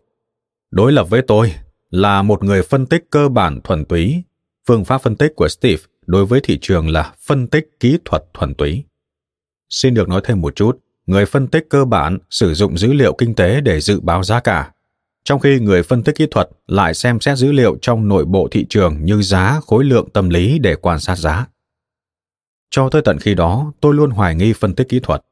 Đối 0.70 0.92
lập 0.92 1.06
với 1.10 1.22
tôi 1.22 1.54
là 1.90 2.22
một 2.22 2.44
người 2.44 2.62
phân 2.62 2.86
tích 2.86 3.04
cơ 3.10 3.28
bản 3.28 3.60
thuần 3.64 3.84
túy. 3.84 4.22
Phương 4.68 4.84
pháp 4.84 4.98
phân 5.02 5.16
tích 5.16 5.32
của 5.36 5.48
Steve 5.48 5.82
đối 6.06 6.26
với 6.26 6.40
thị 6.44 6.58
trường 6.60 6.88
là 6.88 7.14
phân 7.26 7.46
tích 7.46 7.70
kỹ 7.80 7.98
thuật 8.04 8.24
thuần 8.34 8.54
túy. 8.54 8.84
Xin 9.68 9.94
được 9.94 10.08
nói 10.08 10.20
thêm 10.24 10.40
một 10.40 10.56
chút 10.56 10.78
người 11.06 11.26
phân 11.26 11.46
tích 11.46 11.66
cơ 11.70 11.84
bản 11.84 12.18
sử 12.30 12.54
dụng 12.54 12.78
dữ 12.78 12.92
liệu 12.92 13.14
kinh 13.18 13.34
tế 13.34 13.60
để 13.60 13.80
dự 13.80 14.00
báo 14.00 14.22
giá 14.22 14.40
cả, 14.40 14.72
trong 15.24 15.40
khi 15.40 15.58
người 15.58 15.82
phân 15.82 16.02
tích 16.02 16.14
kỹ 16.16 16.26
thuật 16.30 16.48
lại 16.66 16.94
xem 16.94 17.20
xét 17.20 17.38
dữ 17.38 17.52
liệu 17.52 17.76
trong 17.82 18.08
nội 18.08 18.24
bộ 18.24 18.48
thị 18.50 18.66
trường 18.68 19.04
như 19.04 19.22
giá, 19.22 19.60
khối 19.66 19.84
lượng 19.84 20.10
tâm 20.10 20.28
lý 20.28 20.58
để 20.58 20.76
quan 20.76 21.00
sát 21.00 21.16
giá. 21.16 21.46
Cho 22.70 22.88
tới 22.88 23.02
tận 23.04 23.18
khi 23.18 23.34
đó, 23.34 23.72
tôi 23.80 23.94
luôn 23.94 24.10
hoài 24.10 24.34
nghi 24.34 24.52
phân 24.52 24.74
tích 24.74 24.88
kỹ 24.88 25.00
thuật. 25.00 25.22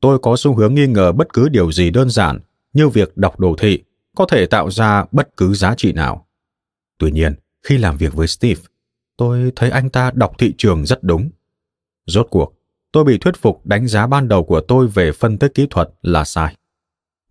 Tôi 0.00 0.18
có 0.18 0.36
xu 0.36 0.54
hướng 0.54 0.74
nghi 0.74 0.86
ngờ 0.86 1.12
bất 1.12 1.32
cứ 1.32 1.48
điều 1.48 1.72
gì 1.72 1.90
đơn 1.90 2.10
giản 2.10 2.40
như 2.72 2.88
việc 2.88 3.16
đọc 3.16 3.40
đồ 3.40 3.56
thị 3.58 3.82
có 4.16 4.26
thể 4.30 4.46
tạo 4.46 4.70
ra 4.70 5.04
bất 5.12 5.36
cứ 5.36 5.54
giá 5.54 5.74
trị 5.76 5.92
nào. 5.92 6.26
Tuy 6.98 7.10
nhiên, 7.10 7.34
khi 7.62 7.78
làm 7.78 7.96
việc 7.96 8.14
với 8.14 8.26
Steve, 8.26 8.60
tôi 9.16 9.52
thấy 9.56 9.70
anh 9.70 9.90
ta 9.90 10.10
đọc 10.14 10.32
thị 10.38 10.54
trường 10.58 10.86
rất 10.86 11.02
đúng. 11.02 11.30
Rốt 12.06 12.26
cuộc, 12.30 12.54
tôi 12.94 13.04
bị 13.04 13.18
thuyết 13.18 13.36
phục 13.36 13.66
đánh 13.66 13.88
giá 13.88 14.06
ban 14.06 14.28
đầu 14.28 14.44
của 14.44 14.60
tôi 14.60 14.86
về 14.86 15.12
phân 15.12 15.38
tích 15.38 15.54
kỹ 15.54 15.66
thuật 15.70 15.88
là 16.02 16.24
sai. 16.24 16.56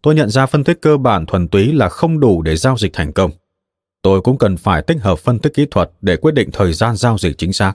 Tôi 0.01 0.15
nhận 0.15 0.29
ra 0.29 0.45
phân 0.45 0.63
tích 0.63 0.81
cơ 0.81 0.97
bản 0.97 1.25
thuần 1.25 1.47
túy 1.47 1.73
là 1.73 1.89
không 1.89 2.19
đủ 2.19 2.41
để 2.41 2.55
giao 2.55 2.77
dịch 2.77 2.93
thành 2.93 3.13
công. 3.13 3.31
Tôi 4.01 4.21
cũng 4.21 4.37
cần 4.37 4.57
phải 4.57 4.81
tích 4.81 4.97
hợp 5.01 5.19
phân 5.19 5.39
tích 5.39 5.53
kỹ 5.53 5.65
thuật 5.71 5.91
để 6.01 6.17
quyết 6.17 6.33
định 6.33 6.49
thời 6.53 6.73
gian 6.73 6.95
giao 6.95 7.17
dịch 7.17 7.37
chính 7.37 7.53
xác. 7.53 7.73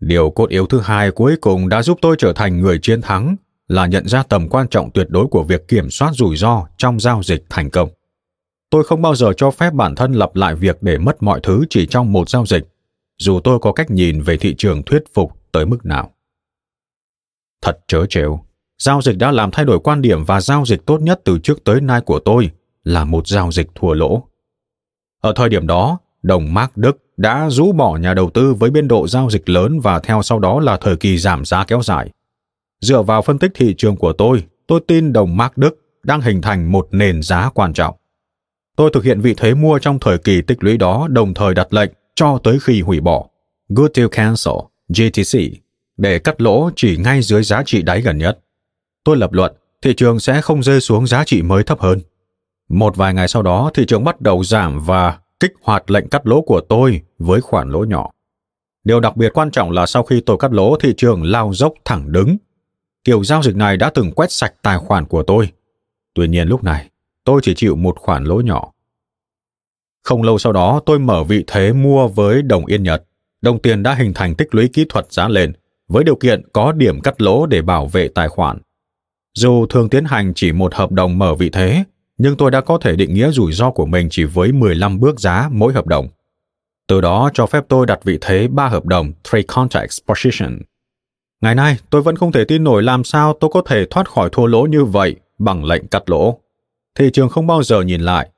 Điều 0.00 0.30
cốt 0.30 0.48
yếu 0.48 0.66
thứ 0.66 0.80
hai 0.80 1.10
cuối 1.10 1.36
cùng 1.40 1.68
đã 1.68 1.82
giúp 1.82 1.98
tôi 2.02 2.16
trở 2.18 2.32
thành 2.32 2.60
người 2.60 2.78
chiến 2.82 3.02
thắng 3.02 3.36
là 3.68 3.86
nhận 3.86 4.08
ra 4.08 4.22
tầm 4.22 4.48
quan 4.48 4.68
trọng 4.68 4.90
tuyệt 4.90 5.06
đối 5.10 5.26
của 5.26 5.42
việc 5.42 5.68
kiểm 5.68 5.90
soát 5.90 6.12
rủi 6.14 6.36
ro 6.36 6.66
trong 6.76 7.00
giao 7.00 7.22
dịch 7.22 7.44
thành 7.48 7.70
công. 7.70 7.88
Tôi 8.70 8.84
không 8.84 9.02
bao 9.02 9.14
giờ 9.14 9.32
cho 9.36 9.50
phép 9.50 9.72
bản 9.72 9.94
thân 9.94 10.12
lặp 10.12 10.36
lại 10.36 10.54
việc 10.54 10.82
để 10.82 10.98
mất 10.98 11.22
mọi 11.22 11.40
thứ 11.42 11.64
chỉ 11.70 11.86
trong 11.86 12.12
một 12.12 12.28
giao 12.28 12.46
dịch, 12.46 12.62
dù 13.18 13.40
tôi 13.44 13.58
có 13.58 13.72
cách 13.72 13.90
nhìn 13.90 14.22
về 14.22 14.36
thị 14.36 14.54
trường 14.58 14.82
thuyết 14.82 15.02
phục 15.14 15.32
tới 15.52 15.66
mức 15.66 15.86
nào. 15.86 16.10
Thật 17.62 17.78
trớ 17.88 18.06
trêu, 18.08 18.40
giao 18.78 19.02
dịch 19.02 19.18
đã 19.18 19.30
làm 19.30 19.50
thay 19.50 19.64
đổi 19.64 19.80
quan 19.80 20.02
điểm 20.02 20.24
và 20.24 20.40
giao 20.40 20.64
dịch 20.66 20.86
tốt 20.86 21.00
nhất 21.00 21.20
từ 21.24 21.38
trước 21.38 21.64
tới 21.64 21.80
nay 21.80 22.00
của 22.00 22.18
tôi 22.18 22.50
là 22.84 23.04
một 23.04 23.26
giao 23.26 23.52
dịch 23.52 23.68
thua 23.74 23.94
lỗ. 23.94 24.22
Ở 25.20 25.32
thời 25.36 25.48
điểm 25.48 25.66
đó, 25.66 25.98
đồng 26.22 26.54
Mark 26.54 26.76
Đức 26.76 26.96
đã 27.16 27.50
rũ 27.50 27.72
bỏ 27.72 27.96
nhà 27.96 28.14
đầu 28.14 28.30
tư 28.30 28.54
với 28.54 28.70
biên 28.70 28.88
độ 28.88 29.08
giao 29.08 29.30
dịch 29.30 29.48
lớn 29.48 29.80
và 29.80 29.98
theo 29.98 30.22
sau 30.22 30.38
đó 30.38 30.60
là 30.60 30.76
thời 30.76 30.96
kỳ 30.96 31.18
giảm 31.18 31.44
giá 31.44 31.64
kéo 31.64 31.82
dài. 31.82 32.10
Dựa 32.80 33.02
vào 33.02 33.22
phân 33.22 33.38
tích 33.38 33.52
thị 33.54 33.74
trường 33.78 33.96
của 33.96 34.12
tôi, 34.12 34.44
tôi 34.66 34.80
tin 34.86 35.12
đồng 35.12 35.36
Mark 35.36 35.56
Đức 35.56 35.76
đang 36.02 36.20
hình 36.20 36.42
thành 36.42 36.72
một 36.72 36.88
nền 36.90 37.22
giá 37.22 37.50
quan 37.54 37.72
trọng. 37.72 37.96
Tôi 38.76 38.90
thực 38.92 39.04
hiện 39.04 39.20
vị 39.20 39.34
thế 39.36 39.54
mua 39.54 39.78
trong 39.78 39.98
thời 39.98 40.18
kỳ 40.18 40.42
tích 40.42 40.64
lũy 40.64 40.76
đó 40.76 41.08
đồng 41.10 41.34
thời 41.34 41.54
đặt 41.54 41.72
lệnh 41.72 41.90
cho 42.14 42.38
tới 42.44 42.58
khi 42.62 42.80
hủy 42.80 43.00
bỏ 43.00 43.26
Good 43.68 43.90
Deal 43.94 44.08
Cancel, 44.08 44.54
GTC, 44.88 45.38
để 46.00 46.18
cắt 46.18 46.40
lỗ 46.40 46.70
chỉ 46.76 46.96
ngay 46.96 47.22
dưới 47.22 47.42
giá 47.42 47.62
trị 47.66 47.82
đáy 47.82 48.00
gần 48.00 48.18
nhất. 48.18 48.38
Tôi 49.04 49.16
lập 49.16 49.32
luận 49.32 49.52
thị 49.82 49.94
trường 49.96 50.20
sẽ 50.20 50.40
không 50.40 50.62
rơi 50.62 50.80
xuống 50.80 51.06
giá 51.06 51.24
trị 51.24 51.42
mới 51.42 51.62
thấp 51.62 51.80
hơn. 51.80 52.00
Một 52.68 52.96
vài 52.96 53.14
ngày 53.14 53.28
sau 53.28 53.42
đó, 53.42 53.70
thị 53.74 53.84
trường 53.88 54.04
bắt 54.04 54.20
đầu 54.20 54.44
giảm 54.44 54.80
và 54.80 55.18
kích 55.40 55.52
hoạt 55.62 55.90
lệnh 55.90 56.08
cắt 56.08 56.26
lỗ 56.26 56.40
của 56.40 56.60
tôi 56.68 57.00
với 57.18 57.40
khoản 57.40 57.70
lỗ 57.70 57.84
nhỏ. 57.84 58.10
Điều 58.84 59.00
đặc 59.00 59.16
biệt 59.16 59.32
quan 59.34 59.50
trọng 59.50 59.70
là 59.70 59.86
sau 59.86 60.02
khi 60.02 60.20
tôi 60.20 60.36
cắt 60.40 60.52
lỗ, 60.52 60.76
thị 60.76 60.94
trường 60.96 61.22
lao 61.22 61.54
dốc 61.54 61.72
thẳng 61.84 62.12
đứng. 62.12 62.36
Kiểu 63.04 63.24
giao 63.24 63.42
dịch 63.42 63.56
này 63.56 63.76
đã 63.76 63.90
từng 63.94 64.12
quét 64.12 64.32
sạch 64.32 64.54
tài 64.62 64.78
khoản 64.78 65.04
của 65.04 65.22
tôi. 65.22 65.48
Tuy 66.14 66.28
nhiên 66.28 66.48
lúc 66.48 66.64
này, 66.64 66.88
tôi 67.24 67.40
chỉ 67.44 67.54
chịu 67.54 67.76
một 67.76 67.98
khoản 67.98 68.24
lỗ 68.24 68.40
nhỏ. 68.40 68.72
Không 70.02 70.22
lâu 70.22 70.38
sau 70.38 70.52
đó, 70.52 70.80
tôi 70.86 70.98
mở 70.98 71.24
vị 71.24 71.44
thế 71.46 71.72
mua 71.72 72.08
với 72.08 72.42
đồng 72.42 72.66
Yên 72.66 72.82
Nhật. 72.82 73.04
Đồng 73.42 73.62
tiền 73.62 73.82
đã 73.82 73.94
hình 73.94 74.14
thành 74.14 74.34
tích 74.34 74.54
lũy 74.54 74.68
kỹ 74.68 74.86
thuật 74.88 75.12
giá 75.12 75.28
lên, 75.28 75.52
với 75.90 76.04
điều 76.04 76.16
kiện 76.16 76.42
có 76.52 76.72
điểm 76.72 77.00
cắt 77.00 77.20
lỗ 77.20 77.46
để 77.46 77.62
bảo 77.62 77.86
vệ 77.86 78.08
tài 78.08 78.28
khoản. 78.28 78.58
Dù 79.34 79.66
thường 79.66 79.88
tiến 79.88 80.04
hành 80.04 80.32
chỉ 80.34 80.52
một 80.52 80.74
hợp 80.74 80.92
đồng 80.92 81.18
mở 81.18 81.34
vị 81.34 81.50
thế, 81.50 81.84
nhưng 82.18 82.36
tôi 82.36 82.50
đã 82.50 82.60
có 82.60 82.78
thể 82.78 82.96
định 82.96 83.14
nghĩa 83.14 83.30
rủi 83.30 83.52
ro 83.52 83.70
của 83.70 83.86
mình 83.86 84.08
chỉ 84.10 84.24
với 84.24 84.52
15 84.52 85.00
bước 85.00 85.20
giá 85.20 85.48
mỗi 85.52 85.72
hợp 85.72 85.86
đồng. 85.86 86.08
Từ 86.88 87.00
đó 87.00 87.30
cho 87.34 87.46
phép 87.46 87.64
tôi 87.68 87.86
đặt 87.86 88.04
vị 88.04 88.18
thế 88.20 88.48
ba 88.48 88.68
hợp 88.68 88.86
đồng 88.86 89.12
Trade 89.22 89.42
contracts 89.42 89.98
Position. 90.06 90.58
Ngày 91.40 91.54
nay, 91.54 91.76
tôi 91.90 92.02
vẫn 92.02 92.16
không 92.16 92.32
thể 92.32 92.44
tin 92.44 92.64
nổi 92.64 92.82
làm 92.82 93.04
sao 93.04 93.36
tôi 93.40 93.50
có 93.52 93.62
thể 93.66 93.86
thoát 93.90 94.10
khỏi 94.10 94.28
thua 94.32 94.46
lỗ 94.46 94.62
như 94.62 94.84
vậy 94.84 95.16
bằng 95.38 95.64
lệnh 95.64 95.86
cắt 95.86 96.10
lỗ. 96.10 96.38
Thị 96.98 97.10
trường 97.12 97.28
không 97.28 97.46
bao 97.46 97.62
giờ 97.62 97.82
nhìn 97.82 98.00
lại. 98.00 98.28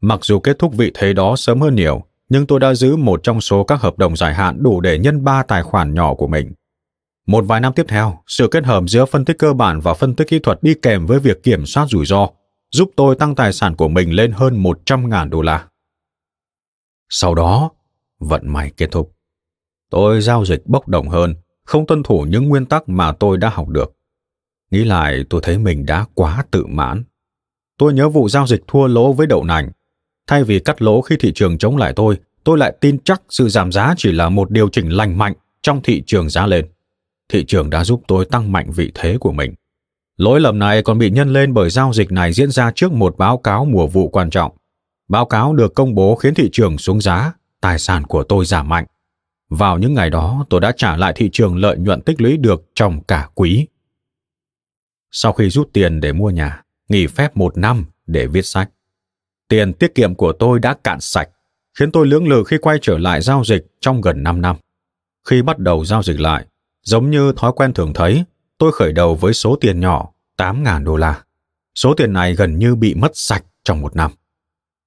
Mặc 0.00 0.24
dù 0.24 0.38
kết 0.38 0.58
thúc 0.58 0.74
vị 0.74 0.90
thế 0.94 1.12
đó 1.12 1.36
sớm 1.36 1.60
hơn 1.60 1.74
nhiều, 1.74 2.02
nhưng 2.28 2.46
tôi 2.46 2.60
đã 2.60 2.74
giữ 2.74 2.96
một 2.96 3.20
trong 3.22 3.40
số 3.40 3.64
các 3.64 3.80
hợp 3.80 3.98
đồng 3.98 4.16
dài 4.16 4.34
hạn 4.34 4.62
đủ 4.62 4.80
để 4.80 4.98
nhân 4.98 5.24
ba 5.24 5.42
tài 5.42 5.62
khoản 5.62 5.94
nhỏ 5.94 6.14
của 6.14 6.26
mình. 6.26 6.52
Một 7.26 7.44
vài 7.46 7.60
năm 7.60 7.72
tiếp 7.72 7.86
theo, 7.88 8.22
sự 8.26 8.48
kết 8.50 8.64
hợp 8.64 8.84
giữa 8.86 9.04
phân 9.04 9.24
tích 9.24 9.38
cơ 9.38 9.52
bản 9.52 9.80
và 9.80 9.94
phân 9.94 10.14
tích 10.14 10.28
kỹ 10.28 10.38
thuật 10.38 10.62
đi 10.62 10.74
kèm 10.82 11.06
với 11.06 11.18
việc 11.20 11.42
kiểm 11.42 11.66
soát 11.66 11.86
rủi 11.90 12.06
ro 12.06 12.28
giúp 12.70 12.90
tôi 12.96 13.16
tăng 13.16 13.34
tài 13.34 13.52
sản 13.52 13.76
của 13.76 13.88
mình 13.88 14.12
lên 14.12 14.32
hơn 14.32 14.62
100.000 14.62 15.28
đô 15.28 15.42
la. 15.42 15.66
Sau 17.08 17.34
đó, 17.34 17.70
vận 18.18 18.52
may 18.52 18.70
kết 18.76 18.90
thúc. 18.90 19.12
Tôi 19.90 20.20
giao 20.20 20.44
dịch 20.44 20.66
bốc 20.66 20.88
đồng 20.88 21.08
hơn, 21.08 21.34
không 21.64 21.86
tuân 21.86 22.02
thủ 22.02 22.26
những 22.28 22.48
nguyên 22.48 22.66
tắc 22.66 22.88
mà 22.88 23.12
tôi 23.12 23.38
đã 23.38 23.48
học 23.48 23.68
được. 23.68 23.92
Nghĩ 24.70 24.84
lại 24.84 25.24
tôi 25.30 25.40
thấy 25.44 25.58
mình 25.58 25.86
đã 25.86 26.06
quá 26.14 26.44
tự 26.50 26.66
mãn. 26.66 27.04
Tôi 27.78 27.94
nhớ 27.94 28.08
vụ 28.08 28.28
giao 28.28 28.46
dịch 28.46 28.62
thua 28.68 28.86
lỗ 28.86 29.12
với 29.12 29.26
đậu 29.26 29.44
nành. 29.44 29.70
Thay 30.26 30.44
vì 30.44 30.58
cắt 30.58 30.82
lỗ 30.82 31.00
khi 31.00 31.16
thị 31.20 31.32
trường 31.34 31.58
chống 31.58 31.76
lại 31.76 31.92
tôi, 31.96 32.16
tôi 32.44 32.58
lại 32.58 32.76
tin 32.80 32.98
chắc 33.04 33.22
sự 33.28 33.48
giảm 33.48 33.72
giá 33.72 33.94
chỉ 33.96 34.12
là 34.12 34.28
một 34.28 34.50
điều 34.50 34.68
chỉnh 34.68 34.88
lành 34.88 35.18
mạnh 35.18 35.34
trong 35.62 35.80
thị 35.82 36.02
trường 36.06 36.28
giá 36.28 36.46
lên. 36.46 36.66
Thị 37.28 37.44
trường 37.48 37.70
đã 37.70 37.84
giúp 37.84 38.02
tôi 38.08 38.24
tăng 38.24 38.52
mạnh 38.52 38.70
vị 38.70 38.92
thế 38.94 39.16
của 39.20 39.32
mình. 39.32 39.54
Lỗi 40.16 40.40
lầm 40.40 40.58
này 40.58 40.82
còn 40.82 40.98
bị 40.98 41.10
nhân 41.10 41.32
lên 41.32 41.54
bởi 41.54 41.70
giao 41.70 41.92
dịch 41.92 42.12
này 42.12 42.32
diễn 42.32 42.50
ra 42.50 42.72
trước 42.74 42.92
một 42.92 43.18
báo 43.18 43.38
cáo 43.38 43.64
mùa 43.64 43.86
vụ 43.86 44.08
quan 44.08 44.30
trọng. 44.30 44.56
Báo 45.08 45.26
cáo 45.26 45.54
được 45.54 45.74
công 45.74 45.94
bố 45.94 46.16
khiến 46.16 46.34
thị 46.34 46.48
trường 46.52 46.78
xuống 46.78 47.00
giá, 47.00 47.32
tài 47.60 47.78
sản 47.78 48.04
của 48.04 48.24
tôi 48.24 48.44
giảm 48.44 48.68
mạnh. 48.68 48.86
Vào 49.48 49.78
những 49.78 49.94
ngày 49.94 50.10
đó, 50.10 50.46
tôi 50.50 50.60
đã 50.60 50.72
trả 50.76 50.96
lại 50.96 51.12
thị 51.16 51.30
trường 51.32 51.56
lợi 51.56 51.78
nhuận 51.78 52.00
tích 52.00 52.20
lũy 52.20 52.36
được 52.36 52.64
trong 52.74 53.04
cả 53.04 53.28
quý. 53.34 53.66
Sau 55.10 55.32
khi 55.32 55.50
rút 55.50 55.70
tiền 55.72 56.00
để 56.00 56.12
mua 56.12 56.30
nhà, 56.30 56.62
nghỉ 56.88 57.06
phép 57.06 57.36
một 57.36 57.56
năm 57.56 57.84
để 58.06 58.26
viết 58.26 58.46
sách. 58.46 58.70
Tiền 59.48 59.72
tiết 59.72 59.94
kiệm 59.94 60.14
của 60.14 60.32
tôi 60.32 60.58
đã 60.58 60.76
cạn 60.84 61.00
sạch, 61.00 61.28
khiến 61.78 61.90
tôi 61.90 62.06
lưỡng 62.06 62.28
lự 62.28 62.44
khi 62.46 62.58
quay 62.58 62.78
trở 62.82 62.98
lại 62.98 63.22
giao 63.22 63.44
dịch 63.44 63.66
trong 63.80 64.00
gần 64.00 64.22
5 64.22 64.40
năm. 64.40 64.56
Khi 65.28 65.42
bắt 65.42 65.58
đầu 65.58 65.84
giao 65.84 66.02
dịch 66.02 66.20
lại, 66.20 66.46
giống 66.82 67.10
như 67.10 67.32
thói 67.36 67.52
quen 67.52 67.72
thường 67.74 67.92
thấy, 67.92 68.24
tôi 68.58 68.72
khởi 68.72 68.92
đầu 68.92 69.14
với 69.14 69.34
số 69.34 69.56
tiền 69.60 69.80
nhỏ 69.80 70.08
8.000 70.38 70.84
đô 70.84 70.96
la. 70.96 71.22
Số 71.74 71.94
tiền 71.94 72.12
này 72.12 72.34
gần 72.34 72.58
như 72.58 72.74
bị 72.74 72.94
mất 72.94 73.10
sạch 73.14 73.44
trong 73.64 73.80
một 73.80 73.96
năm. 73.96 74.10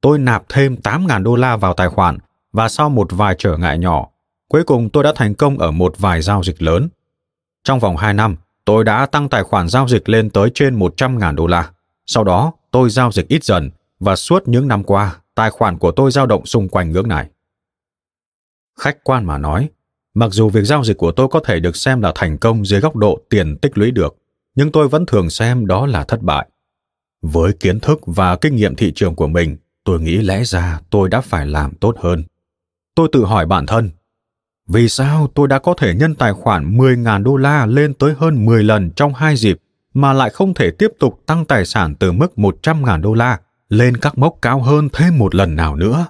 Tôi 0.02 0.20
nạp 0.20 0.44
thêm 0.50 0.76
8.000 0.76 1.24
đô 1.24 1.36
la 1.36 1.58
vào 1.58 1.74
tài 1.74 1.90
khoản 1.90 2.18
và 2.52 2.70
sau 2.70 2.90
một 2.90 3.08
vài 3.12 3.36
trở 3.38 3.58
ngại 3.58 3.78
nhỏ, 3.78 4.08
cuối 4.50 4.64
cùng 4.64 4.90
tôi 4.90 5.04
đã 5.04 5.14
thành 5.16 5.36
công 5.36 5.58
ở 5.58 5.72
một 5.72 5.96
vài 5.98 6.22
giao 6.22 6.44
dịch 6.44 6.62
lớn. 6.62 6.90
Trong 7.64 7.80
vòng 7.80 7.98
2 7.98 8.14
năm, 8.14 8.36
tôi 8.66 8.84
đã 8.84 9.06
tăng 9.06 9.30
tài 9.30 9.44
khoản 9.44 9.68
giao 9.68 9.88
dịch 9.88 10.10
lên 10.10 10.30
tới 10.30 10.52
trên 10.54 10.80
100.000 10.80 11.36
đô 11.36 11.48
la. 11.48 11.72
Sau 12.06 12.24
đó, 12.24 12.54
tôi 12.72 12.90
giao 12.90 13.12
dịch 13.12 13.28
ít 13.28 13.44
dần 13.44 13.70
và 14.00 14.16
suốt 14.16 14.48
những 14.48 14.68
năm 14.68 14.84
qua, 14.84 15.16
tài 15.36 15.50
khoản 15.50 15.78
của 15.78 15.92
tôi 15.92 16.12
dao 16.12 16.26
động 16.26 16.46
xung 16.46 16.70
quanh 16.70 16.92
ngưỡng 16.92 17.08
này. 17.08 17.30
Khách 18.80 19.04
quan 19.04 19.26
mà 19.26 19.38
nói, 19.38 19.70
mặc 20.16 20.32
dù 20.32 20.50
việc 20.50 20.64
giao 20.64 20.84
dịch 20.84 20.98
của 20.98 21.12
tôi 21.12 21.28
có 21.28 21.40
thể 21.40 21.60
được 21.60 21.76
xem 21.76 22.02
là 22.02 22.12
thành 22.16 22.38
công 22.38 22.66
dưới 22.66 22.80
góc 22.80 22.96
độ 22.96 23.20
tiền 23.30 23.58
tích 23.58 23.78
lũy 23.78 23.92
được, 23.92 24.16
nhưng 24.56 24.72
tôi 24.72 24.88
vẫn 24.88 25.06
thường 25.06 25.30
xem 25.30 25.68
đó 25.68 25.86
là 25.86 26.04
thất 26.04 26.22
bại. 26.22 26.48
Với 27.22 27.54
kiến 27.54 27.80
thức 27.80 28.00
và 28.06 28.36
kinh 28.36 28.56
nghiệm 28.56 28.76
thị 28.76 28.92
trường 28.96 29.16
của 29.16 29.28
mình, 29.28 29.58
tôi 29.84 30.02
nghĩ 30.02 30.18
lẽ 30.18 30.44
ra 30.44 30.80
tôi 30.90 31.10
đã 31.10 31.22
phải 31.22 31.48
làm 31.48 31.76
tốt 31.76 31.96
hơn. 32.00 32.24
Tôi 32.96 33.10
tự 33.12 33.26
hỏi 33.26 33.46
bản 33.46 33.66
thân, 33.66 33.90
vì 34.68 34.90
sao 34.90 35.28
tôi 35.36 35.48
đã 35.48 35.60
có 35.60 35.74
thể 35.78 35.94
nhân 35.94 36.16
tài 36.16 36.34
khoản 36.34 36.78
10.000 36.78 37.24
đô 37.24 37.38
la 37.38 37.66
lên 37.66 37.94
tới 37.94 38.14
hơn 38.18 38.46
10 38.46 38.64
lần 38.64 38.92
trong 38.92 39.14
hai 39.14 39.36
dịp 39.36 39.58
mà 39.94 40.14
lại 40.14 40.30
không 40.30 40.54
thể 40.54 40.72
tiếp 40.72 40.92
tục 41.00 41.22
tăng 41.26 41.46
tài 41.46 41.66
sản 41.66 41.96
từ 41.96 42.12
mức 42.12 42.34
100.000 42.36 43.02
đô 43.02 43.14
la 43.14 43.40
lên 43.70 43.98
các 43.98 44.18
mốc 44.18 44.36
cao 44.42 44.62
hơn 44.62 44.90
thêm 44.94 45.18
một 45.18 45.36
lần 45.36 45.56
nào 45.56 45.76
nữa? 45.76 46.06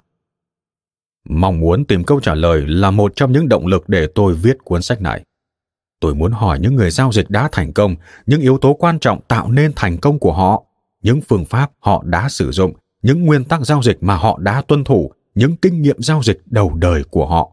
Mong 1.29 1.59
muốn 1.59 1.85
tìm 1.85 2.03
câu 2.03 2.19
trả 2.19 2.35
lời 2.35 2.67
là 2.67 2.91
một 2.91 3.13
trong 3.15 3.31
những 3.31 3.49
động 3.49 3.67
lực 3.67 3.89
để 3.89 4.07
tôi 4.15 4.33
viết 4.33 4.57
cuốn 4.63 4.81
sách 4.81 5.01
này. 5.01 5.23
Tôi 5.99 6.15
muốn 6.15 6.31
hỏi 6.31 6.59
những 6.59 6.75
người 6.75 6.91
giao 6.91 7.11
dịch 7.11 7.29
đã 7.29 7.49
thành 7.51 7.73
công, 7.73 7.95
những 8.25 8.41
yếu 8.41 8.57
tố 8.57 8.73
quan 8.73 8.99
trọng 8.99 9.21
tạo 9.27 9.51
nên 9.51 9.71
thành 9.75 9.97
công 9.97 10.19
của 10.19 10.33
họ, 10.33 10.63
những 11.01 11.21
phương 11.21 11.45
pháp 11.45 11.71
họ 11.79 12.03
đã 12.05 12.29
sử 12.29 12.51
dụng, 12.51 12.73
những 13.01 13.25
nguyên 13.25 13.43
tắc 13.43 13.61
giao 13.61 13.81
dịch 13.83 13.97
mà 14.01 14.15
họ 14.15 14.37
đã 14.39 14.61
tuân 14.61 14.83
thủ, 14.83 15.11
những 15.35 15.55
kinh 15.57 15.81
nghiệm 15.81 16.01
giao 16.01 16.23
dịch 16.23 16.41
đầu 16.45 16.73
đời 16.73 17.03
của 17.03 17.25
họ, 17.27 17.51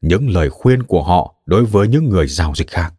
những 0.00 0.30
lời 0.30 0.50
khuyên 0.50 0.82
của 0.82 1.02
họ 1.02 1.34
đối 1.46 1.64
với 1.64 1.88
những 1.88 2.08
người 2.08 2.26
giao 2.26 2.52
dịch 2.56 2.70
khác. 2.70 2.94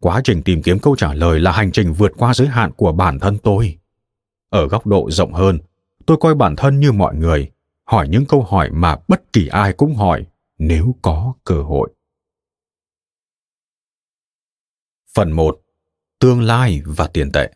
Quá 0.00 0.20
trình 0.24 0.42
tìm 0.42 0.62
kiếm 0.62 0.78
câu 0.78 0.96
trả 0.96 1.14
lời 1.14 1.40
là 1.40 1.52
hành 1.52 1.72
trình 1.72 1.92
vượt 1.92 2.12
qua 2.16 2.34
giới 2.34 2.48
hạn 2.48 2.72
của 2.72 2.92
bản 2.92 3.18
thân 3.18 3.38
tôi. 3.38 3.78
Ở 4.50 4.68
góc 4.68 4.86
độ 4.86 5.10
rộng 5.10 5.32
hơn, 5.32 5.58
tôi 6.06 6.16
coi 6.20 6.34
bản 6.34 6.56
thân 6.56 6.80
như 6.80 6.92
mọi 6.92 7.14
người 7.14 7.50
hỏi 7.90 8.08
những 8.08 8.24
câu 8.28 8.42
hỏi 8.42 8.70
mà 8.72 8.96
bất 9.08 9.32
kỳ 9.32 9.46
ai 9.46 9.72
cũng 9.72 9.94
hỏi, 9.94 10.26
nếu 10.58 10.94
có 11.02 11.34
cơ 11.44 11.62
hội 11.62 11.90
Phần 15.14 15.32
1. 15.32 15.60
Tương 16.20 16.40
lai 16.40 16.82
và 16.86 17.06
tiền 17.12 17.30
tệ 17.32 17.50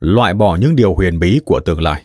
loại 0.00 0.34
bỏ 0.34 0.56
những 0.60 0.76
điều 0.76 0.94
huyền 0.94 1.18
bí 1.18 1.40
của 1.44 1.60
tương 1.64 1.82
lai 1.82 2.04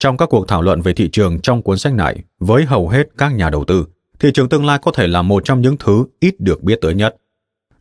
Trong 0.00 0.16
các 0.16 0.28
cuộc 0.28 0.48
thảo 0.48 0.62
luận 0.62 0.82
về 0.82 0.92
thị 0.92 1.08
trường 1.12 1.40
trong 1.40 1.62
cuốn 1.62 1.78
sách 1.78 1.94
này, 1.94 2.22
với 2.38 2.64
hầu 2.64 2.88
hết 2.88 3.08
các 3.18 3.34
nhà 3.34 3.50
đầu 3.50 3.64
tư, 3.64 3.86
thị 4.18 4.30
trường 4.34 4.48
tương 4.48 4.66
lai 4.66 4.78
có 4.82 4.92
thể 4.92 5.06
là 5.06 5.22
một 5.22 5.44
trong 5.44 5.60
những 5.60 5.76
thứ 5.76 6.04
ít 6.20 6.40
được 6.40 6.62
biết 6.62 6.78
tới 6.80 6.94
nhất. 6.94 7.16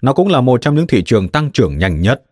Nó 0.02 0.14
cũng 0.14 0.28
là 0.28 0.42
một 0.42 0.62
trong 0.62 0.76
những 0.76 0.88
thị 0.88 1.04
trường 1.06 1.30
tăng 1.30 1.52
trưởng 1.52 1.78
nhanh 1.78 2.02
nhất. 2.02 2.24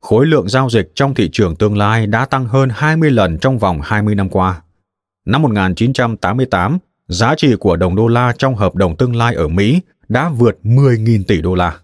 Khối 0.00 0.26
lượng 0.26 0.48
giao 0.48 0.70
dịch 0.70 0.92
trong 0.94 1.14
thị 1.14 1.28
trường 1.32 1.56
tương 1.56 1.76
lai 1.76 2.06
đã 2.06 2.26
tăng 2.26 2.46
hơn 2.46 2.68
20 2.72 3.10
lần 3.10 3.38
trong 3.38 3.58
vòng 3.58 3.80
20 3.82 4.14
năm 4.14 4.28
qua. 4.28 4.62
Năm 5.24 5.42
1988, 5.42 6.78
giá 7.08 7.34
trị 7.34 7.54
của 7.60 7.76
đồng 7.76 7.96
đô 7.96 8.08
la 8.08 8.34
trong 8.38 8.54
hợp 8.54 8.74
đồng 8.74 8.96
tương 8.96 9.16
lai 9.16 9.34
ở 9.34 9.48
Mỹ 9.48 9.80
đã 10.08 10.28
vượt 10.28 10.58
10.000 10.62 11.22
tỷ 11.28 11.42
đô 11.42 11.54
la. 11.54 11.78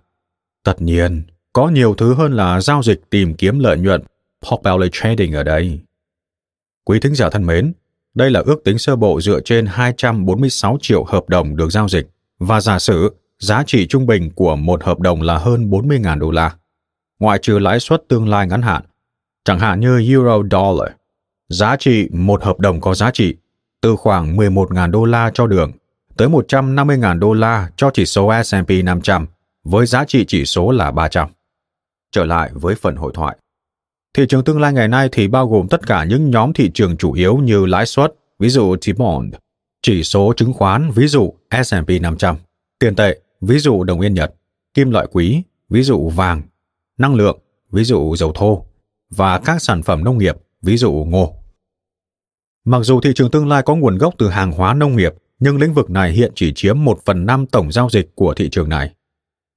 Tất 0.65 0.83
nhiên, 0.83 1.23
có 1.53 1.69
nhiều 1.69 1.95
thứ 1.95 2.15
hơn 2.15 2.33
là 2.33 2.61
giao 2.61 2.83
dịch 2.83 3.01
tìm 3.11 3.35
kiếm 3.35 3.59
lợi 3.59 3.79
nhuận, 3.79 4.03
portfolio 4.45 4.89
trading 4.93 5.33
ở 5.33 5.43
đây. 5.43 5.81
Quý 6.91 7.01
thính 7.01 7.15
giả 7.15 7.31
thân 7.31 7.47
mến, 7.47 7.73
đây 8.15 8.31
là 8.31 8.43
ước 8.47 8.65
tính 8.65 8.79
sơ 8.79 8.97
bộ 8.97 9.21
dựa 9.21 9.41
trên 9.41 9.67
246 9.67 10.79
triệu 10.81 11.05
hợp 11.05 11.29
đồng 11.29 11.57
được 11.57 11.71
giao 11.71 11.89
dịch 11.89 12.07
và 12.39 12.61
giả 12.61 12.79
sử 12.79 13.15
giá 13.39 13.63
trị 13.67 13.87
trung 13.87 14.07
bình 14.07 14.31
của 14.35 14.57
một 14.57 14.85
hợp 14.85 15.01
đồng 15.01 15.23
là 15.23 15.39
hơn 15.39 15.71
40.000 15.71 16.19
đô 16.19 16.31
la, 16.31 16.55
ngoại 17.19 17.39
trừ 17.43 17.59
lãi 17.59 17.81
suất 17.81 18.03
tương 18.09 18.29
lai 18.29 18.47
ngắn 18.47 18.63
hạn, 18.63 18.83
chẳng 19.45 19.59
hạn 19.59 19.81
như 19.81 19.99
Euro 19.99 20.43
Dollar. 20.51 20.93
Giá 21.49 21.77
trị 21.77 22.09
một 22.13 22.43
hợp 22.43 22.61
đồng 22.61 22.81
có 22.81 22.95
giá 22.95 23.11
trị 23.11 23.37
từ 23.81 23.97
khoảng 23.97 24.37
11.000 24.37 24.91
đô 24.91 25.05
la 25.05 25.31
cho 25.35 25.47
đường 25.47 25.73
tới 26.17 26.29
150.000 26.29 27.19
đô 27.19 27.33
la 27.33 27.71
cho 27.77 27.91
chỉ 27.95 28.07
số 28.07 28.33
S&P 28.45 28.71
500 28.85 29.27
với 29.65 29.87
giá 29.87 30.05
trị 30.05 30.25
chỉ 30.29 30.45
số 30.45 30.71
là 30.71 30.91
300. 30.91 31.29
Trở 32.13 32.25
lại 32.25 32.51
với 32.55 32.75
phần 32.75 32.97
hội 32.97 33.13
thoại. 33.15 33.37
Thị 34.17 34.25
trường 34.29 34.45
tương 34.45 34.61
lai 34.61 34.73
ngày 34.73 34.89
nay 34.89 35.09
thì 35.13 35.29
bao 35.29 35.49
gồm 35.49 35.69
tất 35.69 35.87
cả 35.87 36.05
những 36.05 36.31
nhóm 36.31 36.53
thị 36.53 36.71
trường 36.75 36.97
chủ 36.97 37.13
yếu 37.13 37.37
như 37.37 37.67
lãi 37.67 37.87
suất, 37.87 38.15
ví 38.39 38.49
dụ 38.49 38.77
T-bond, 38.77 39.31
chỉ 39.83 40.05
số 40.05 40.33
chứng 40.37 40.53
khoán, 40.53 40.91
ví 40.91 41.07
dụ 41.07 41.35
S&P 41.65 41.91
500, 42.01 42.37
tiền 42.79 42.97
tệ, 42.97 43.21
ví 43.41 43.59
dụ 43.59 43.85
đồng 43.85 44.01
yên 44.01 44.15
Nhật, 44.15 44.35
kim 44.75 44.91
loại 44.91 45.07
quý, 45.13 45.43
ví 45.69 45.83
dụ 45.83 46.09
vàng, 46.09 46.43
năng 46.99 47.15
lượng, 47.15 47.39
ví 47.71 47.85
dụ 47.85 48.17
dầu 48.17 48.33
thô, 48.33 48.65
và 49.11 49.39
các 49.39 49.63
sản 49.63 49.83
phẩm 49.83 50.05
nông 50.05 50.19
nghiệp, 50.19 50.37
ví 50.63 50.77
dụ 50.77 50.93
ngô. 51.09 51.35
Mặc 52.65 52.81
dù 52.83 53.01
thị 53.01 53.11
trường 53.15 53.31
tương 53.31 53.49
lai 53.49 53.63
có 53.63 53.75
nguồn 53.75 53.99
gốc 53.99 54.15
từ 54.19 54.29
hàng 54.29 54.53
hóa 54.53 54.75
nông 54.75 54.97
nghiệp, 54.97 55.15
nhưng 55.39 55.59
lĩnh 55.59 55.75
vực 55.75 55.91
này 55.91 56.13
hiện 56.13 56.33
chỉ 56.35 56.53
chiếm 56.55 56.85
một 56.85 56.99
phần 57.05 57.27
năm 57.27 57.47
tổng 57.47 57.73
giao 57.73 57.91
dịch 57.91 58.15
của 58.15 58.35
thị 58.35 58.49
trường 58.51 58.69
này. 58.69 58.95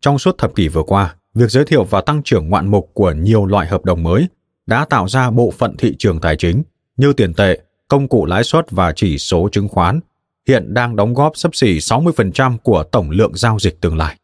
Trong 0.02 0.20
suốt 0.20 0.38
thập 0.38 0.56
kỷ 0.56 0.68
vừa 0.68 0.84
qua, 0.84 1.16
việc 1.34 1.52
giới 1.52 1.66
thiệu 1.66 1.84
và 1.84 2.02
tăng 2.02 2.24
trưởng 2.24 2.50
ngoạn 2.50 2.68
mục 2.68 2.92
của 2.94 3.12
nhiều 3.12 3.46
loại 3.46 3.68
hợp 3.68 3.86
đồng 3.86 4.04
mới 4.04 4.28
đã 4.66 4.86
tạo 4.86 5.08
ra 5.08 5.32
bộ 5.32 5.52
phận 5.58 5.78
thị 5.78 5.96
trường 6.00 6.20
tài 6.20 6.36
chính 6.36 6.64
như 6.98 7.14
tiền 7.14 7.34
tệ, 7.34 7.60
công 7.88 8.08
cụ 8.08 8.26
lãi 8.26 8.44
suất 8.44 8.72
và 8.72 8.94
chỉ 8.96 9.18
số 9.18 9.50
chứng 9.52 9.68
khoán 9.68 10.00
hiện 10.48 10.74
đang 10.74 10.96
đóng 10.96 11.14
góp 11.14 11.38
sấp 11.38 11.56
xỉ 11.56 11.78
60% 11.78 12.58
của 12.58 12.84
tổng 12.84 13.10
lượng 13.10 13.32
giao 13.36 13.60
dịch 13.60 13.82
tương 13.82 13.98
lai. 13.98 14.18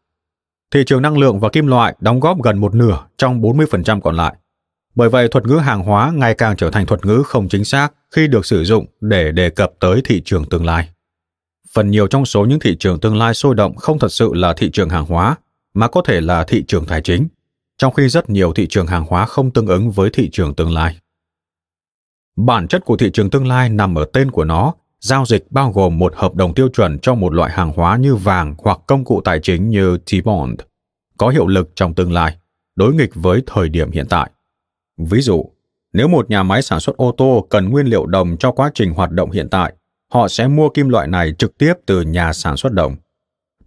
Thị 0.70 0.82
trường 0.86 1.02
năng 1.02 1.18
lượng 1.18 1.40
và 1.40 1.48
kim 1.48 1.66
loại 1.66 1.94
đóng 2.00 2.20
góp 2.20 2.42
gần 2.42 2.58
một 2.58 2.74
nửa 2.74 3.06
trong 3.16 3.40
40% 3.40 4.00
còn 4.00 4.16
lại. 4.16 4.34
Bởi 4.94 5.08
vậy, 5.08 5.28
thuật 5.28 5.46
ngữ 5.46 5.56
hàng 5.56 5.82
hóa 5.82 6.12
ngày 6.14 6.34
càng 6.34 6.56
trở 6.56 6.70
thành 6.70 6.86
thuật 6.86 7.06
ngữ 7.06 7.22
không 7.26 7.48
chính 7.48 7.64
xác 7.64 7.92
khi 8.10 8.26
được 8.26 8.46
sử 8.46 8.64
dụng 8.64 8.86
để 9.00 9.32
đề 9.32 9.50
cập 9.50 9.72
tới 9.80 10.00
thị 10.04 10.22
trường 10.24 10.44
tương 10.44 10.66
lai. 10.66 10.88
Phần 11.74 11.90
nhiều 11.90 12.06
trong 12.06 12.26
số 12.26 12.44
những 12.44 12.60
thị 12.60 12.76
trường 12.76 13.00
tương 13.00 13.16
lai 13.16 13.34
sôi 13.34 13.54
động 13.54 13.76
không 13.76 13.98
thật 13.98 14.12
sự 14.12 14.34
là 14.34 14.52
thị 14.52 14.70
trường 14.70 14.88
hàng 14.88 15.04
hóa, 15.04 15.36
mà 15.74 15.88
có 15.88 16.02
thể 16.06 16.20
là 16.20 16.44
thị 16.44 16.64
trường 16.68 16.86
tài 16.86 17.00
chính, 17.00 17.28
trong 17.80 17.94
khi 17.94 18.08
rất 18.08 18.30
nhiều 18.30 18.52
thị 18.52 18.66
trường 18.66 18.86
hàng 18.86 19.04
hóa 19.08 19.26
không 19.26 19.50
tương 19.50 19.66
ứng 19.66 19.90
với 19.90 20.10
thị 20.12 20.28
trường 20.32 20.54
tương 20.54 20.72
lai. 20.72 20.96
Bản 22.36 22.68
chất 22.68 22.84
của 22.84 22.96
thị 22.96 23.10
trường 23.12 23.30
tương 23.30 23.46
lai 23.46 23.68
nằm 23.68 23.94
ở 23.94 24.04
tên 24.12 24.30
của 24.30 24.44
nó 24.44 24.74
giao 25.00 25.26
dịch 25.26 25.46
bao 25.50 25.72
gồm 25.72 25.98
một 25.98 26.14
hợp 26.16 26.34
đồng 26.34 26.54
tiêu 26.54 26.68
chuẩn 26.68 26.98
cho 26.98 27.14
một 27.14 27.34
loại 27.34 27.52
hàng 27.52 27.72
hóa 27.72 27.96
như 27.96 28.14
vàng 28.14 28.54
hoặc 28.58 28.78
công 28.86 29.04
cụ 29.04 29.20
tài 29.24 29.40
chính 29.42 29.70
như 29.70 29.98
T-bond, 30.06 30.56
có 31.18 31.28
hiệu 31.28 31.46
lực 31.46 31.70
trong 31.74 31.94
tương 31.94 32.12
lai, 32.12 32.36
đối 32.76 32.94
nghịch 32.94 33.10
với 33.14 33.42
thời 33.46 33.68
điểm 33.68 33.90
hiện 33.90 34.06
tại. 34.08 34.30
Ví 34.98 35.20
dụ, 35.20 35.44
nếu 35.92 36.08
một 36.08 36.30
nhà 36.30 36.42
máy 36.42 36.62
sản 36.62 36.80
xuất 36.80 36.96
ô 36.96 37.14
tô 37.16 37.46
cần 37.50 37.68
nguyên 37.68 37.86
liệu 37.86 38.06
đồng 38.06 38.36
cho 38.36 38.52
quá 38.52 38.70
trình 38.74 38.92
hoạt 38.92 39.10
động 39.10 39.30
hiện 39.30 39.48
tại, 39.50 39.72
họ 40.12 40.28
sẽ 40.28 40.48
mua 40.48 40.68
kim 40.68 40.88
loại 40.88 41.06
này 41.06 41.32
trực 41.38 41.58
tiếp 41.58 41.74
từ 41.86 42.02
nhà 42.02 42.32
sản 42.32 42.56
xuất 42.56 42.72
đồng. 42.72 42.96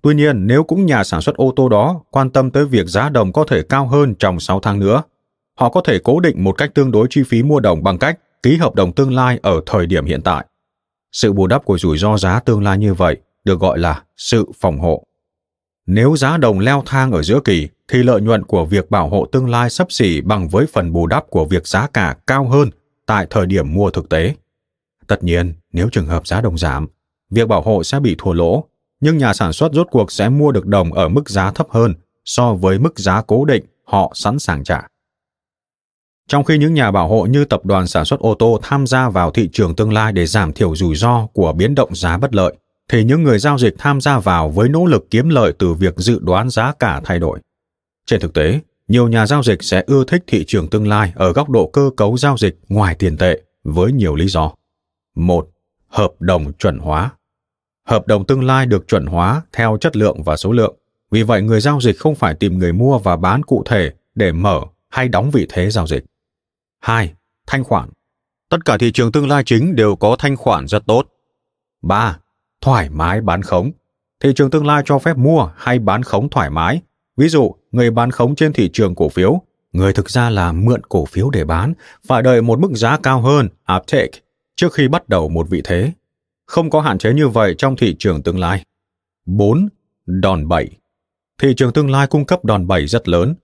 Tuy 0.04 0.16
nhiên, 0.16 0.48
nếu 0.48 0.64
cũng 0.64 0.86
nhà 0.86 1.04
sản 1.04 1.22
xuất 1.22 1.36
ô 1.36 1.54
tô 1.56 1.70
đó 1.70 2.02
quan 2.10 2.30
tâm 2.30 2.52
tới 2.52 2.66
việc 2.66 2.88
giá 2.88 3.10
đồng 3.10 3.34
có 3.34 3.44
thể 3.48 3.62
cao 3.62 3.88
hơn 3.88 4.16
trong 4.20 4.40
6 4.40 4.60
tháng 4.60 4.80
nữa, 4.80 5.04
họ 5.56 5.70
có 5.70 5.82
thể 5.82 6.00
cố 6.04 6.20
định 6.20 6.44
một 6.44 6.52
cách 6.52 6.74
tương 6.74 6.92
đối 6.92 7.08
chi 7.10 7.24
phí 7.28 7.44
mua 7.44 7.60
đồng 7.60 7.84
bằng 7.84 7.98
cách 7.98 8.20
ký 8.44 8.58
hợp 8.58 8.76
đồng 8.76 8.94
tương 8.94 9.14
lai 9.14 9.40
ở 9.44 9.62
thời 9.66 9.86
điểm 9.86 10.06
hiện 10.06 10.22
tại. 10.22 10.46
Sự 11.12 11.34
bù 11.34 11.48
đắp 11.48 11.66
của 11.66 11.78
rủi 11.78 11.98
ro 11.98 12.18
giá 12.18 12.40
tương 12.40 12.64
lai 12.64 12.78
như 12.78 12.94
vậy 12.94 13.18
được 13.44 13.60
gọi 13.60 13.80
là 13.80 14.04
sự 14.18 14.46
phòng 14.60 14.80
hộ. 14.80 15.04
Nếu 15.86 16.16
giá 16.16 16.38
đồng 16.38 16.60
leo 16.60 16.84
thang 16.86 17.12
ở 17.12 17.24
giữa 17.24 17.40
kỳ, 17.44 17.68
thì 17.88 18.04
lợi 18.04 18.22
nhuận 18.22 18.44
của 18.44 18.66
việc 18.66 18.92
bảo 18.92 19.10
hộ 19.10 19.26
tương 19.26 19.50
lai 19.50 19.70
sấp 19.70 19.92
xỉ 19.92 20.22
bằng 20.22 20.50
với 20.50 20.66
phần 20.74 20.94
bù 20.94 21.08
đắp 21.08 21.30
của 21.30 21.46
việc 21.46 21.68
giá 21.68 21.88
cả 21.94 22.16
cao 22.28 22.48
hơn 22.48 22.70
tại 23.06 23.28
thời 23.30 23.46
điểm 23.46 23.74
mua 23.74 23.90
thực 23.90 24.10
tế. 24.10 24.36
Tất 25.08 25.24
nhiên, 25.24 25.54
nếu 25.74 25.90
trường 25.92 26.08
hợp 26.08 26.28
giá 26.28 26.42
đồng 26.42 26.58
giảm, 26.58 26.88
việc 27.30 27.48
bảo 27.48 27.62
hộ 27.62 27.84
sẽ 27.84 28.00
bị 28.00 28.16
thua 28.18 28.34
lỗ, 28.34 28.66
nhưng 29.04 29.18
nhà 29.18 29.34
sản 29.34 29.54
xuất 29.54 29.74
rốt 29.74 29.88
cuộc 29.92 30.12
sẽ 30.12 30.30
mua 30.30 30.52
được 30.52 30.66
đồng 30.66 30.94
ở 30.94 31.10
mức 31.10 31.30
giá 31.30 31.52
thấp 31.52 31.68
hơn 31.70 31.94
so 32.26 32.54
với 32.54 32.80
mức 32.80 33.00
giá 33.00 33.22
cố 33.22 33.46
định 33.46 33.64
họ 33.86 34.12
sẵn 34.16 34.40
sàng 34.40 34.64
trả. 34.64 34.88
Trong 36.28 36.44
khi 36.44 36.58
những 36.58 36.74
nhà 36.74 36.92
bảo 36.92 37.08
hộ 37.08 37.26
như 37.26 37.46
tập 37.46 37.66
đoàn 37.66 37.88
sản 37.88 38.06
xuất 38.06 38.20
ô 38.20 38.36
tô 38.40 38.60
tham 38.64 38.88
gia 38.88 39.10
vào 39.10 39.32
thị 39.32 39.50
trường 39.54 39.76
tương 39.76 39.94
lai 39.94 40.12
để 40.12 40.26
giảm 40.26 40.54
thiểu 40.54 40.76
rủi 40.76 40.96
ro 40.96 41.28
của 41.34 41.54
biến 41.54 41.76
động 41.76 41.96
giá 41.96 42.18
bất 42.18 42.36
lợi, 42.36 42.56
thì 42.90 43.04
những 43.04 43.24
người 43.24 43.40
giao 43.40 43.58
dịch 43.58 43.76
tham 43.78 44.02
gia 44.02 44.20
vào 44.20 44.50
với 44.50 44.70
nỗ 44.70 44.86
lực 44.86 45.08
kiếm 45.12 45.30
lợi 45.30 45.54
từ 45.60 45.74
việc 45.74 45.94
dự 45.98 46.20
đoán 46.22 46.50
giá 46.50 46.74
cả 46.80 47.02
thay 47.06 47.20
đổi. 47.20 47.40
Trên 48.06 48.20
thực 48.20 48.34
tế, 48.34 48.60
nhiều 48.88 49.08
nhà 49.08 49.26
giao 49.26 49.44
dịch 49.44 49.64
sẽ 49.64 49.84
ưa 49.88 50.04
thích 50.08 50.24
thị 50.28 50.44
trường 50.48 50.70
tương 50.70 50.88
lai 50.88 51.14
ở 51.16 51.34
góc 51.34 51.50
độ 51.50 51.70
cơ 51.74 51.90
cấu 51.98 52.18
giao 52.18 52.38
dịch 52.38 52.60
ngoài 52.70 52.96
tiền 52.96 53.18
tệ 53.18 53.42
với 53.64 53.92
nhiều 53.92 54.16
lý 54.16 54.28
do. 54.28 54.52
Một, 55.16 55.50
hợp 55.88 56.12
đồng 56.20 56.54
chuẩn 56.54 56.80
hóa. 56.80 57.12
Hợp 57.86 58.08
đồng 58.08 58.26
tương 58.26 58.44
lai 58.44 58.66
được 58.66 58.88
chuẩn 58.88 59.06
hóa 59.06 59.42
theo 59.52 59.78
chất 59.82 59.96
lượng 59.96 60.24
và 60.24 60.38
số 60.38 60.52
lượng. 60.52 60.76
Vì 61.12 61.24
vậy, 61.24 61.42
người 61.42 61.62
giao 61.62 61.82
dịch 61.82 62.00
không 62.00 62.16
phải 62.16 62.34
tìm 62.34 62.58
người 62.58 62.74
mua 62.74 62.98
và 63.00 63.16
bán 63.16 63.44
cụ 63.44 63.64
thể 63.66 63.92
để 64.16 64.32
mở 64.32 64.62
hay 64.90 65.08
đóng 65.08 65.32
vị 65.32 65.48
thế 65.50 65.70
giao 65.70 65.88
dịch. 65.88 66.04
2. 66.80 67.14
Thanh 67.48 67.64
khoản. 67.64 67.90
Tất 68.50 68.66
cả 68.66 68.78
thị 68.78 68.92
trường 68.92 69.12
tương 69.12 69.28
lai 69.28 69.44
chính 69.46 69.76
đều 69.76 69.96
có 69.96 70.16
thanh 70.20 70.36
khoản 70.36 70.68
rất 70.68 70.86
tốt. 70.86 71.08
3. 71.82 72.18
Thoải 72.62 72.90
mái 72.90 73.22
bán 73.22 73.42
khống. 73.42 73.72
Thị 74.24 74.34
trường 74.36 74.50
tương 74.50 74.66
lai 74.66 74.84
cho 74.86 75.00
phép 75.00 75.18
mua 75.18 75.50
hay 75.56 75.80
bán 75.80 76.04
khống 76.04 76.30
thoải 76.30 76.50
mái. 76.50 76.82
Ví 77.18 77.30
dụ, 77.30 77.56
người 77.72 77.92
bán 77.92 78.12
khống 78.12 78.36
trên 78.36 78.54
thị 78.54 78.70
trường 78.74 78.96
cổ 78.96 79.10
phiếu, 79.10 79.42
người 79.72 79.94
thực 79.94 80.10
ra 80.10 80.30
là 80.30 80.52
mượn 80.52 80.82
cổ 80.90 81.06
phiếu 81.06 81.30
để 81.30 81.46
bán, 81.46 81.74
phải 82.08 82.22
đợi 82.22 82.42
một 82.42 82.60
mức 82.60 82.72
giá 82.74 82.98
cao 83.04 83.22
hơn, 83.22 83.50
uptake, 83.76 84.20
trước 84.56 84.74
khi 84.74 84.88
bắt 84.88 85.10
đầu 85.10 85.30
một 85.30 85.50
vị 85.50 85.62
thế. 85.64 85.92
Không 86.46 86.70
có 86.70 86.82
hạn 86.82 86.98
chế 86.98 87.14
như 87.14 87.28
vậy 87.28 87.56
trong 87.58 87.76
thị 87.76 87.96
trường 88.00 88.24
tương 88.24 88.40
lai. 88.40 88.64
4. 89.26 89.68
Đòn 90.06 90.48
bẩy. 90.48 90.70
Thị 91.42 91.54
trường 91.58 91.74
tương 91.74 91.90
lai 91.90 92.08
cung 92.08 92.26
cấp 92.26 92.46
đòn 92.46 92.68
bẩy 92.68 92.88
rất 92.88 93.08
lớn. 93.08 93.36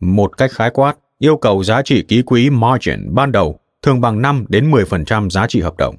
Một 0.00 0.36
cách 0.36 0.50
khái 0.52 0.70
quát, 0.70 0.96
yêu 1.18 1.36
cầu 1.36 1.64
giá 1.64 1.82
trị 1.82 2.02
ký 2.02 2.22
quỹ 2.22 2.50
margin 2.50 3.14
ban 3.14 3.32
đầu 3.32 3.58
thường 3.82 4.00
bằng 4.00 4.22
5 4.22 4.44
đến 4.48 4.70
10% 4.70 5.30
giá 5.30 5.46
trị 5.46 5.60
hợp 5.60 5.76
đồng. 5.76 5.96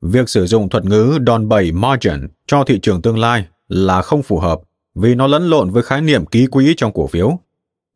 Việc 0.00 0.28
sử 0.28 0.46
dụng 0.46 0.68
thuật 0.68 0.84
ngữ 0.84 1.18
đòn 1.20 1.48
bẩy 1.48 1.72
margin 1.72 2.28
cho 2.46 2.64
thị 2.64 2.78
trường 2.82 3.02
tương 3.02 3.18
lai 3.18 3.46
là 3.68 4.02
không 4.02 4.22
phù 4.22 4.38
hợp 4.38 4.60
vì 4.94 5.14
nó 5.14 5.26
lẫn 5.26 5.50
lộn 5.50 5.70
với 5.70 5.82
khái 5.82 6.00
niệm 6.00 6.26
ký 6.26 6.46
quỹ 6.46 6.74
trong 6.76 6.92
cổ 6.92 7.06
phiếu. 7.06 7.38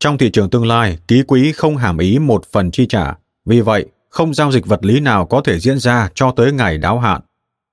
Trong 0.00 0.18
thị 0.18 0.30
trường 0.30 0.50
tương 0.50 0.66
lai, 0.66 0.98
ký 1.08 1.22
quỹ 1.22 1.52
không 1.52 1.76
hàm 1.76 1.98
ý 1.98 2.18
một 2.18 2.44
phần 2.52 2.70
chi 2.70 2.86
trả, 2.86 3.14
vì 3.44 3.60
vậy 3.60 3.86
không 4.08 4.34
giao 4.34 4.52
dịch 4.52 4.66
vật 4.66 4.84
lý 4.84 5.00
nào 5.00 5.26
có 5.26 5.40
thể 5.40 5.58
diễn 5.58 5.78
ra 5.78 6.10
cho 6.14 6.32
tới 6.36 6.52
ngày 6.52 6.78
đáo 6.78 6.98
hạn. 6.98 7.20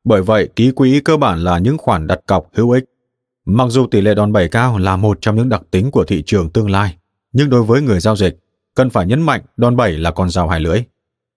Bởi 0.05 0.21
vậy, 0.21 0.49
ký 0.55 0.71
quỹ 0.71 0.99
cơ 0.99 1.17
bản 1.17 1.43
là 1.43 1.59
những 1.59 1.77
khoản 1.77 2.07
đặt 2.07 2.19
cọc 2.27 2.49
hữu 2.53 2.71
ích. 2.71 2.83
Mặc 3.45 3.67
dù 3.69 3.87
tỷ 3.87 4.01
lệ 4.01 4.15
đòn 4.15 4.31
bẩy 4.31 4.49
cao 4.49 4.77
là 4.77 4.95
một 4.95 5.17
trong 5.21 5.35
những 5.35 5.49
đặc 5.49 5.61
tính 5.71 5.91
của 5.91 6.03
thị 6.03 6.23
trường 6.25 6.49
tương 6.49 6.69
lai, 6.69 6.97
nhưng 7.33 7.49
đối 7.49 7.63
với 7.63 7.81
người 7.81 7.99
giao 7.99 8.15
dịch, 8.15 8.39
cần 8.75 8.89
phải 8.89 9.05
nhấn 9.05 9.21
mạnh 9.21 9.41
đòn 9.57 9.75
bẩy 9.75 9.91
là 9.91 10.11
con 10.11 10.29
dao 10.29 10.47
hai 10.47 10.59
lưỡi. 10.59 10.83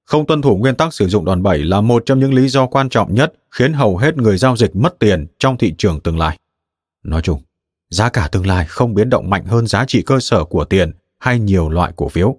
Không 0.05 0.27
tuân 0.27 0.43
thủ 0.43 0.57
nguyên 0.57 0.75
tắc 0.75 0.95
sử 0.95 1.09
dụng 1.09 1.25
đòn 1.25 1.43
bẩy 1.43 1.59
là 1.59 1.81
một 1.81 2.03
trong 2.07 2.19
những 2.21 2.35
lý 2.35 2.49
do 2.49 2.67
quan 2.67 2.89
trọng 2.89 3.15
nhất 3.15 3.33
khiến 3.51 3.73
hầu 3.73 3.97
hết 3.97 4.17
người 4.17 4.39
giao 4.39 4.57
dịch 4.57 4.77
mất 4.77 4.99
tiền 4.99 5.27
trong 5.39 5.57
thị 5.57 5.75
trường 5.79 6.01
tương 6.01 6.19
lai. 6.19 6.39
Nói 7.03 7.23
chung, 7.23 7.41
giá 7.91 8.09
cả 8.09 8.29
tương 8.33 8.47
lai 8.47 8.67
không 8.67 8.95
biến 8.95 9.11
động 9.11 9.31
mạnh 9.31 9.45
hơn 9.45 9.67
giá 9.67 9.85
trị 9.89 10.03
cơ 10.03 10.21
sở 10.21 10.45
của 10.45 10.65
tiền 10.65 10.93
hay 11.19 11.41
nhiều 11.41 11.69
loại 11.69 11.93
cổ 11.97 12.09
phiếu. 12.09 12.37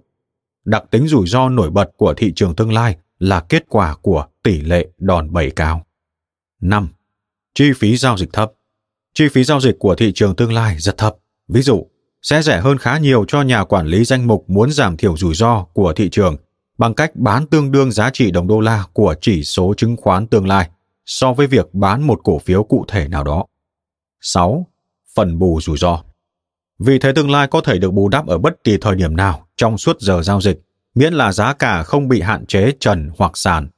Đặc 0.64 0.84
tính 0.90 1.08
rủi 1.08 1.26
ro 1.26 1.48
nổi 1.48 1.70
bật 1.70 1.90
của 1.96 2.14
thị 2.14 2.32
trường 2.36 2.54
tương 2.54 2.72
lai 2.72 2.96
là 3.18 3.40
kết 3.40 3.64
quả 3.68 3.96
của 4.02 4.26
tỷ 4.42 4.60
lệ 4.60 4.88
đòn 4.98 5.32
bẩy 5.32 5.50
cao. 5.50 5.86
5. 6.60 6.88
Chi 7.54 7.72
phí 7.76 7.96
giao 7.96 8.16
dịch 8.16 8.32
thấp. 8.32 8.52
Chi 9.14 9.28
phí 9.28 9.44
giao 9.44 9.60
dịch 9.60 9.76
của 9.78 9.94
thị 9.94 10.12
trường 10.14 10.36
tương 10.36 10.52
lai 10.52 10.76
rất 10.78 10.96
thấp. 10.96 11.16
Ví 11.48 11.62
dụ, 11.62 11.86
sẽ 12.22 12.42
rẻ 12.42 12.60
hơn 12.60 12.78
khá 12.78 12.98
nhiều 12.98 13.24
cho 13.28 13.42
nhà 13.42 13.64
quản 13.64 13.86
lý 13.86 14.04
danh 14.04 14.26
mục 14.26 14.50
muốn 14.50 14.72
giảm 14.72 14.96
thiểu 14.96 15.16
rủi 15.16 15.34
ro 15.34 15.64
của 15.64 15.92
thị 15.92 16.08
trường 16.10 16.36
bằng 16.78 16.94
cách 16.94 17.16
bán 17.16 17.46
tương 17.46 17.72
đương 17.72 17.92
giá 17.92 18.10
trị 18.10 18.30
đồng 18.30 18.46
đô 18.46 18.60
la 18.60 18.84
của 18.92 19.14
chỉ 19.20 19.44
số 19.44 19.74
chứng 19.76 19.96
khoán 19.96 20.26
tương 20.26 20.46
lai 20.46 20.68
so 21.06 21.32
với 21.32 21.46
việc 21.46 21.74
bán 21.74 22.02
một 22.02 22.20
cổ 22.24 22.38
phiếu 22.38 22.62
cụ 22.62 22.84
thể 22.88 23.08
nào 23.08 23.24
đó. 23.24 23.44
6. 24.20 24.66
Phần 25.14 25.38
bù 25.38 25.60
rủi 25.60 25.78
ro. 25.78 26.02
Vì 26.78 26.98
thế 26.98 27.12
tương 27.12 27.30
lai 27.30 27.46
có 27.46 27.60
thể 27.60 27.78
được 27.78 27.90
bù 27.90 28.08
đắp 28.08 28.26
ở 28.26 28.38
bất 28.38 28.64
kỳ 28.64 28.76
thời 28.80 28.96
điểm 28.96 29.16
nào 29.16 29.46
trong 29.56 29.78
suốt 29.78 30.00
giờ 30.00 30.22
giao 30.22 30.40
dịch, 30.40 30.60
miễn 30.94 31.12
là 31.12 31.32
giá 31.32 31.52
cả 31.52 31.82
không 31.82 32.08
bị 32.08 32.20
hạn 32.20 32.46
chế 32.46 32.72
trần 32.80 33.10
hoặc 33.18 33.36
sàn 33.36 33.68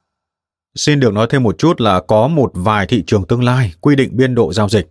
xin 0.75 0.99
được 0.99 1.13
nói 1.13 1.27
thêm 1.29 1.43
một 1.43 1.57
chút 1.57 1.81
là 1.81 2.01
có 2.01 2.27
một 2.27 2.51
vài 2.53 2.87
thị 2.87 3.03
trường 3.07 3.27
tương 3.27 3.43
lai 3.43 3.73
quy 3.81 3.95
định 3.95 4.17
biên 4.17 4.35
độ 4.35 4.53
giao 4.53 4.69
dịch. 4.69 4.89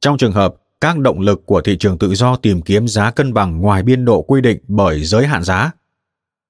Trong 0.00 0.18
trường 0.18 0.32
hợp 0.32 0.54
các 0.80 0.98
động 0.98 1.20
lực 1.20 1.46
của 1.46 1.60
thị 1.60 1.76
trường 1.78 1.98
tự 1.98 2.14
do 2.14 2.36
tìm 2.36 2.62
kiếm 2.62 2.88
giá 2.88 3.10
cân 3.10 3.34
bằng 3.34 3.60
ngoài 3.60 3.82
biên 3.82 4.04
độ 4.04 4.22
quy 4.22 4.40
định 4.40 4.58
bởi 4.68 5.04
giới 5.04 5.26
hạn 5.26 5.42
giá, 5.42 5.70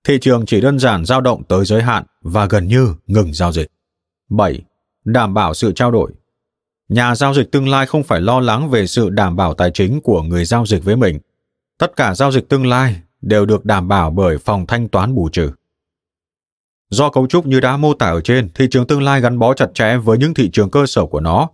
thị 0.05 0.19
trường 0.21 0.47
chỉ 0.47 0.61
đơn 0.61 0.79
giản 0.79 1.05
dao 1.05 1.21
động 1.21 1.43
tới 1.45 1.65
giới 1.65 1.83
hạn 1.83 2.05
và 2.21 2.47
gần 2.47 2.69
như 2.69 2.95
ngừng 3.07 3.35
giao 3.35 3.53
dịch. 3.53 3.67
7. 4.31 4.63
Đảm 5.05 5.35
bảo 5.35 5.55
sự 5.55 5.73
trao 5.73 5.91
đổi. 5.91 6.13
Nhà 6.89 7.15
giao 7.15 7.35
dịch 7.35 7.53
tương 7.53 7.69
lai 7.69 7.87
không 7.87 8.03
phải 8.03 8.21
lo 8.21 8.41
lắng 8.41 8.71
về 8.71 8.87
sự 8.87 9.11
đảm 9.11 9.37
bảo 9.37 9.55
tài 9.55 9.71
chính 9.71 10.01
của 10.01 10.23
người 10.23 10.45
giao 10.45 10.67
dịch 10.67 10.85
với 10.85 10.97
mình. 10.97 11.19
Tất 11.79 11.97
cả 11.97 12.15
giao 12.15 12.33
dịch 12.33 12.49
tương 12.49 12.67
lai 12.67 13.01
đều 13.23 13.47
được 13.47 13.65
đảm 13.65 13.89
bảo 13.89 14.11
bởi 14.11 14.39
phòng 14.39 14.67
thanh 14.67 14.89
toán 14.89 15.15
bù 15.15 15.29
trừ. 15.29 15.51
Do 16.95 17.11
cấu 17.11 17.27
trúc 17.27 17.47
như 17.47 17.61
đã 17.61 17.77
mô 17.77 17.95
tả 17.95 18.07
ở 18.07 18.21
trên, 18.21 18.49
thị 18.55 18.67
trường 18.71 18.87
tương 18.87 19.03
lai 19.03 19.21
gắn 19.21 19.39
bó 19.39 19.55
chặt 19.55 19.67
chẽ 19.75 19.97
với 19.97 20.19
những 20.19 20.35
thị 20.35 20.51
trường 20.53 20.71
cơ 20.71 20.87
sở 20.87 21.07
của 21.07 21.21
nó. 21.21 21.49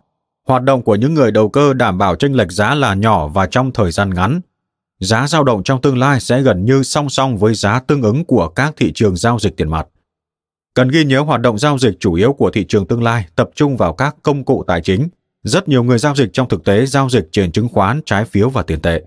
Hoạt 0.46 0.62
động 0.62 0.82
của 0.82 0.94
những 0.94 1.14
người 1.14 1.30
đầu 1.30 1.48
cơ 1.48 1.72
đảm 1.74 1.98
bảo 1.98 2.16
chênh 2.16 2.36
lệch 2.36 2.52
giá 2.52 2.74
là 2.74 2.94
nhỏ 2.94 3.28
và 3.28 3.46
trong 3.46 3.72
thời 3.72 3.90
gian 3.90 4.14
ngắn. 4.14 4.40
Giá 4.98 5.26
dao 5.26 5.44
động 5.44 5.62
trong 5.62 5.80
tương 5.80 5.98
lai 5.98 6.20
sẽ 6.20 6.42
gần 6.42 6.64
như 6.64 6.82
song 6.82 7.08
song 7.08 7.36
với 7.36 7.54
giá 7.54 7.80
tương 7.80 8.02
ứng 8.02 8.24
của 8.24 8.48
các 8.48 8.74
thị 8.76 8.92
trường 8.94 9.16
giao 9.16 9.38
dịch 9.38 9.56
tiền 9.56 9.70
mặt. 9.70 9.86
Cần 10.74 10.88
ghi 10.88 11.04
nhớ 11.04 11.20
hoạt 11.20 11.40
động 11.40 11.58
giao 11.58 11.78
dịch 11.78 11.94
chủ 12.00 12.14
yếu 12.14 12.32
của 12.32 12.50
thị 12.50 12.64
trường 12.68 12.86
tương 12.86 13.02
lai 13.02 13.26
tập 13.36 13.50
trung 13.54 13.76
vào 13.76 13.94
các 13.94 14.16
công 14.22 14.44
cụ 14.44 14.64
tài 14.66 14.80
chính. 14.80 15.08
Rất 15.42 15.68
nhiều 15.68 15.82
người 15.82 15.98
giao 15.98 16.14
dịch 16.14 16.30
trong 16.32 16.48
thực 16.48 16.64
tế 16.64 16.86
giao 16.86 17.08
dịch 17.08 17.28
trên 17.32 17.52
chứng 17.52 17.68
khoán, 17.68 18.00
trái 18.06 18.24
phiếu 18.24 18.48
và 18.48 18.62
tiền 18.62 18.80
tệ. 18.80 19.02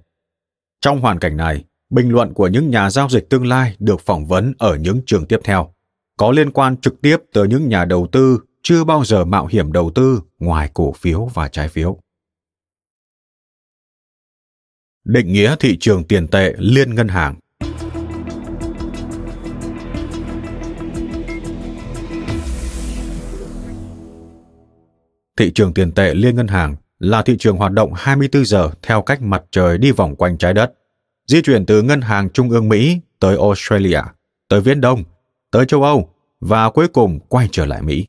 Trong 0.82 1.02
hoàn 1.02 1.20
cảnh 1.20 1.38
này, 1.38 1.64
bình 1.90 2.10
luận 2.10 2.34
của 2.34 2.48
những 2.48 2.70
nhà 2.70 2.90
giao 2.90 3.10
dịch 3.10 3.30
tương 3.30 3.48
lai 3.48 3.76
được 3.80 4.02
phỏng 4.02 4.26
vấn 4.26 4.54
ở 4.58 4.76
những 4.76 5.02
trường 5.06 5.26
tiếp 5.26 5.40
theo 5.44 5.73
có 6.24 6.32
liên 6.32 6.52
quan 6.52 6.78
trực 6.78 7.02
tiếp 7.02 7.18
tới 7.34 7.48
những 7.48 7.70
nhà 7.70 7.86
đầu 7.86 8.08
tư 8.12 8.40
chưa 8.62 8.84
bao 8.84 9.04
giờ 9.06 9.26
mạo 9.26 9.46
hiểm 9.46 9.72
đầu 9.72 9.92
tư 9.96 10.22
ngoài 10.40 10.70
cổ 10.74 10.92
phiếu 10.92 11.26
và 11.34 11.48
trái 11.48 11.68
phiếu. 11.68 11.98
Định 15.04 15.34
nghĩa 15.34 15.56
thị 15.60 15.78
trường 15.80 16.04
tiền 16.04 16.28
tệ 16.28 16.54
liên 16.58 16.96
ngân 16.96 17.08
hàng 17.08 17.36
Thị 25.38 25.52
trường 25.56 25.74
tiền 25.74 25.92
tệ 25.92 26.14
liên 26.14 26.36
ngân 26.36 26.48
hàng 26.48 26.76
là 27.00 27.22
thị 27.22 27.36
trường 27.40 27.58
hoạt 27.58 27.72
động 27.72 27.94
24 27.96 28.46
giờ 28.46 28.70
theo 28.82 29.02
cách 29.02 29.22
mặt 29.22 29.44
trời 29.52 29.78
đi 29.78 29.92
vòng 29.92 30.16
quanh 30.16 30.38
trái 30.38 30.54
đất, 30.54 30.74
di 31.28 31.42
chuyển 31.42 31.66
từ 31.66 31.82
ngân 31.82 32.02
hàng 32.02 32.30
trung 32.30 32.50
ương 32.50 32.70
Mỹ 32.70 33.00
tới 33.20 33.38
Australia, 33.38 34.02
tới 34.50 34.62
Viễn 34.62 34.82
Đông 34.82 35.04
tới 35.52 35.66
châu 35.66 35.84
Âu 35.84 36.13
và 36.46 36.70
cuối 36.70 36.88
cùng 36.88 37.20
quay 37.20 37.50
trở 37.52 37.66
lại 37.66 37.82
Mỹ. 37.82 38.08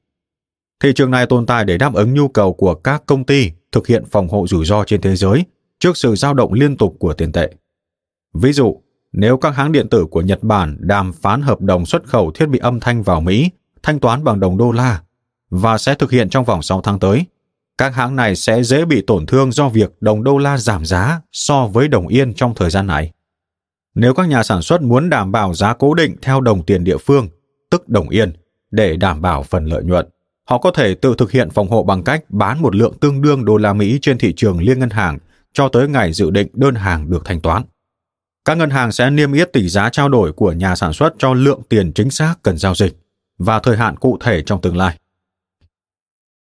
Thị 0.83 0.93
trường 0.95 1.11
này 1.11 1.27
tồn 1.27 1.47
tại 1.47 1.65
để 1.65 1.79
đáp 1.79 1.95
ứng 1.95 2.15
nhu 2.15 2.29
cầu 2.29 2.53
của 2.53 2.75
các 2.75 3.03
công 3.07 3.25
ty 3.25 3.51
thực 3.73 3.87
hiện 3.87 4.05
phòng 4.11 4.29
hộ 4.29 4.47
rủi 4.47 4.65
ro 4.65 4.85
trên 4.85 5.01
thế 5.01 5.17
giới 5.17 5.45
trước 5.79 5.97
sự 5.97 6.15
dao 6.15 6.35
động 6.35 6.53
liên 6.53 6.77
tục 6.77 6.97
của 6.99 7.15
tiền 7.15 7.33
tệ. 7.33 7.55
Ví 8.35 8.53
dụ, 8.53 8.81
nếu 9.13 9.37
các 9.37 9.51
hãng 9.51 9.73
điện 9.73 9.89
tử 9.89 10.07
của 10.11 10.21
Nhật 10.21 10.43
Bản 10.43 10.77
đàm 10.81 11.13
phán 11.13 11.43
hợp 11.43 11.61
đồng 11.61 11.87
xuất 11.87 12.05
khẩu 12.05 12.31
thiết 12.31 12.47
bị 12.47 12.59
âm 12.59 12.81
thanh 12.81 13.03
vào 13.03 13.21
Mỹ, 13.21 13.51
thanh 13.83 14.01
toán 14.01 14.25
bằng 14.25 14.41
đồng 14.41 14.57
đô 14.57 14.73
la 14.73 15.03
và 15.51 15.79
sẽ 15.79 15.95
thực 15.95 16.11
hiện 16.11 16.29
trong 16.29 16.45
vòng 16.45 16.63
6 16.63 16.81
tháng 16.81 16.99
tới, 16.99 17.25
các 17.79 17.95
hãng 17.95 18.17
này 18.17 18.37
sẽ 18.37 18.63
dễ 18.63 18.85
bị 18.85 19.03
tổn 19.07 19.27
thương 19.27 19.53
do 19.53 19.69
việc 19.69 19.93
đồng 20.01 20.25
đô 20.25 20.39
la 20.39 20.59
giảm 20.59 20.85
giá 20.85 21.21
so 21.33 21.67
với 21.67 21.89
đồng 21.89 22.07
yên 22.07 22.35
trong 22.35 22.55
thời 22.55 22.71
gian 22.71 22.87
này. 22.87 23.13
Nếu 23.95 24.15
các 24.15 24.29
nhà 24.29 24.43
sản 24.43 24.63
xuất 24.63 24.83
muốn 24.83 25.11
đảm 25.11 25.33
bảo 25.33 25.55
giá 25.55 25.75
cố 25.75 25.95
định 25.95 26.17
theo 26.23 26.41
đồng 26.41 26.63
tiền 26.63 26.85
địa 26.85 26.99
phương, 26.99 27.29
tức 27.75 27.89
đồng 27.89 28.09
yên, 28.09 28.33
để 28.71 28.97
đảm 28.97 29.23
bảo 29.23 29.43
phần 29.43 29.65
lợi 29.65 29.85
nhuận, 29.85 30.07
họ 30.45 30.59
có 30.59 30.71
thể 30.71 30.95
tự 30.95 31.15
thực 31.19 31.31
hiện 31.31 31.51
phòng 31.51 31.69
hộ 31.69 31.83
bằng 31.83 32.03
cách 32.03 32.25
bán 32.29 32.63
một 32.63 32.77
lượng 32.77 32.95
tương 33.01 33.23
đương 33.23 33.45
đô 33.45 33.57
la 33.57 33.73
Mỹ 33.73 33.99
trên 34.03 34.19
thị 34.19 34.33
trường 34.37 34.61
liên 34.61 34.79
ngân 34.79 34.91
hàng 34.91 35.19
cho 35.53 35.69
tới 35.69 35.89
ngày 35.89 36.13
dự 36.13 36.31
định 36.31 36.49
đơn 36.53 36.75
hàng 36.75 37.11
được 37.11 37.25
thanh 37.25 37.41
toán. 37.41 37.63
Các 38.45 38.55
ngân 38.57 38.71
hàng 38.71 38.93
sẽ 38.93 39.11
niêm 39.11 39.33
yết 39.33 39.53
tỷ 39.53 39.69
giá 39.69 39.91
trao 39.91 40.09
đổi 40.09 40.33
của 40.33 40.53
nhà 40.53 40.77
sản 40.77 40.93
xuất 40.93 41.15
cho 41.19 41.35
lượng 41.35 41.63
tiền 41.69 41.93
chính 41.93 42.11
xác 42.11 42.35
cần 42.43 42.59
giao 42.59 42.75
dịch 42.75 42.97
và 43.39 43.59
thời 43.59 43.77
hạn 43.77 43.97
cụ 43.97 44.19
thể 44.21 44.43
trong 44.43 44.61
tương 44.61 44.77
lai. 44.77 44.99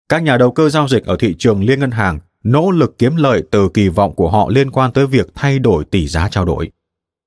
Các 0.10 0.24
nhà 0.24 0.38
đầu 0.38 0.52
cơ 0.52 0.69
giao 0.69 0.88
dịch 0.88 1.06
ở 1.06 1.15
thị 1.19 1.36
trường 1.39 1.63
liên 1.63 1.80
ngân 1.80 1.91
hàng 1.91 2.19
nỗ 2.43 2.72
lực 2.72 2.98
kiếm 2.98 3.15
lợi 3.15 3.43
từ 3.52 3.69
kỳ 3.74 3.89
vọng 3.89 4.15
của 4.15 4.30
họ 4.30 4.50
liên 4.50 4.72
quan 4.72 4.91
tới 4.93 5.08
việc 5.08 5.28
thay 5.36 5.60
đổi 5.60 5.86
tỷ 5.86 6.08
giá 6.08 6.30
trao 6.30 6.46
đổi. 6.46 6.72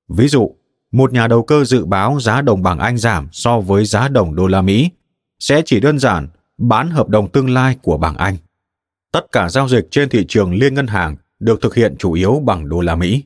Ví 0.09 0.27
dụ, 0.27 0.55
một 0.97 1.13
nhà 1.13 1.27
đầu 1.27 1.43
cơ 1.43 1.63
dự 1.63 1.85
báo 1.85 2.19
giá 2.19 2.41
đồng 2.41 2.63
bảng 2.63 2.79
Anh 2.79 2.97
giảm 2.97 3.27
so 3.31 3.59
với 3.59 3.85
giá 3.85 4.07
đồng 4.07 4.35
đô 4.35 4.47
la 4.47 4.61
Mỹ, 4.61 4.89
sẽ 5.39 5.61
chỉ 5.65 5.79
đơn 5.79 5.99
giản 5.99 6.27
bán 6.57 6.89
hợp 6.89 7.09
đồng 7.09 7.31
tương 7.31 7.49
lai 7.49 7.77
của 7.81 7.97
bảng 7.97 8.17
Anh. 8.17 8.37
Tất 9.11 9.31
cả 9.31 9.49
giao 9.49 9.67
dịch 9.67 9.87
trên 9.91 10.09
thị 10.09 10.25
trường 10.27 10.53
liên 10.53 10.73
ngân 10.73 10.87
hàng 10.87 11.15
được 11.39 11.61
thực 11.61 11.75
hiện 11.75 11.95
chủ 11.99 12.13
yếu 12.13 12.41
bằng 12.45 12.69
đô 12.69 12.81
la 12.81 12.95
Mỹ. 12.95 13.23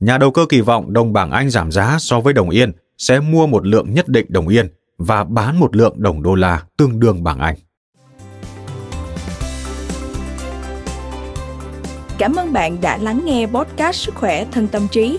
Nhà 0.00 0.18
đầu 0.18 0.30
cơ 0.30 0.46
kỳ 0.48 0.60
vọng 0.60 0.92
đồng 0.92 1.12
bảng 1.12 1.30
Anh 1.30 1.50
giảm 1.50 1.72
giá 1.72 1.96
so 2.00 2.20
với 2.20 2.32
đồng 2.32 2.50
yên 2.50 2.72
sẽ 2.98 3.20
mua 3.20 3.46
một 3.46 3.66
lượng 3.66 3.94
nhất 3.94 4.08
định 4.08 4.26
đồng 4.28 4.48
yên 4.48 4.68
và 4.98 5.24
bán 5.24 5.60
một 5.60 5.76
lượng 5.76 5.94
đồng 5.96 6.22
đô 6.22 6.34
la 6.34 6.62
tương 6.76 7.00
đương 7.00 7.24
bảng 7.24 7.38
Anh. 7.38 7.56
Cảm 12.18 12.34
ơn 12.34 12.52
bạn 12.52 12.80
đã 12.80 12.96
lắng 12.96 13.20
nghe 13.24 13.46
podcast 13.46 13.96
Sức 13.96 14.14
khỏe 14.14 14.46
thân 14.52 14.68
tâm 14.68 14.88
trí 14.88 15.18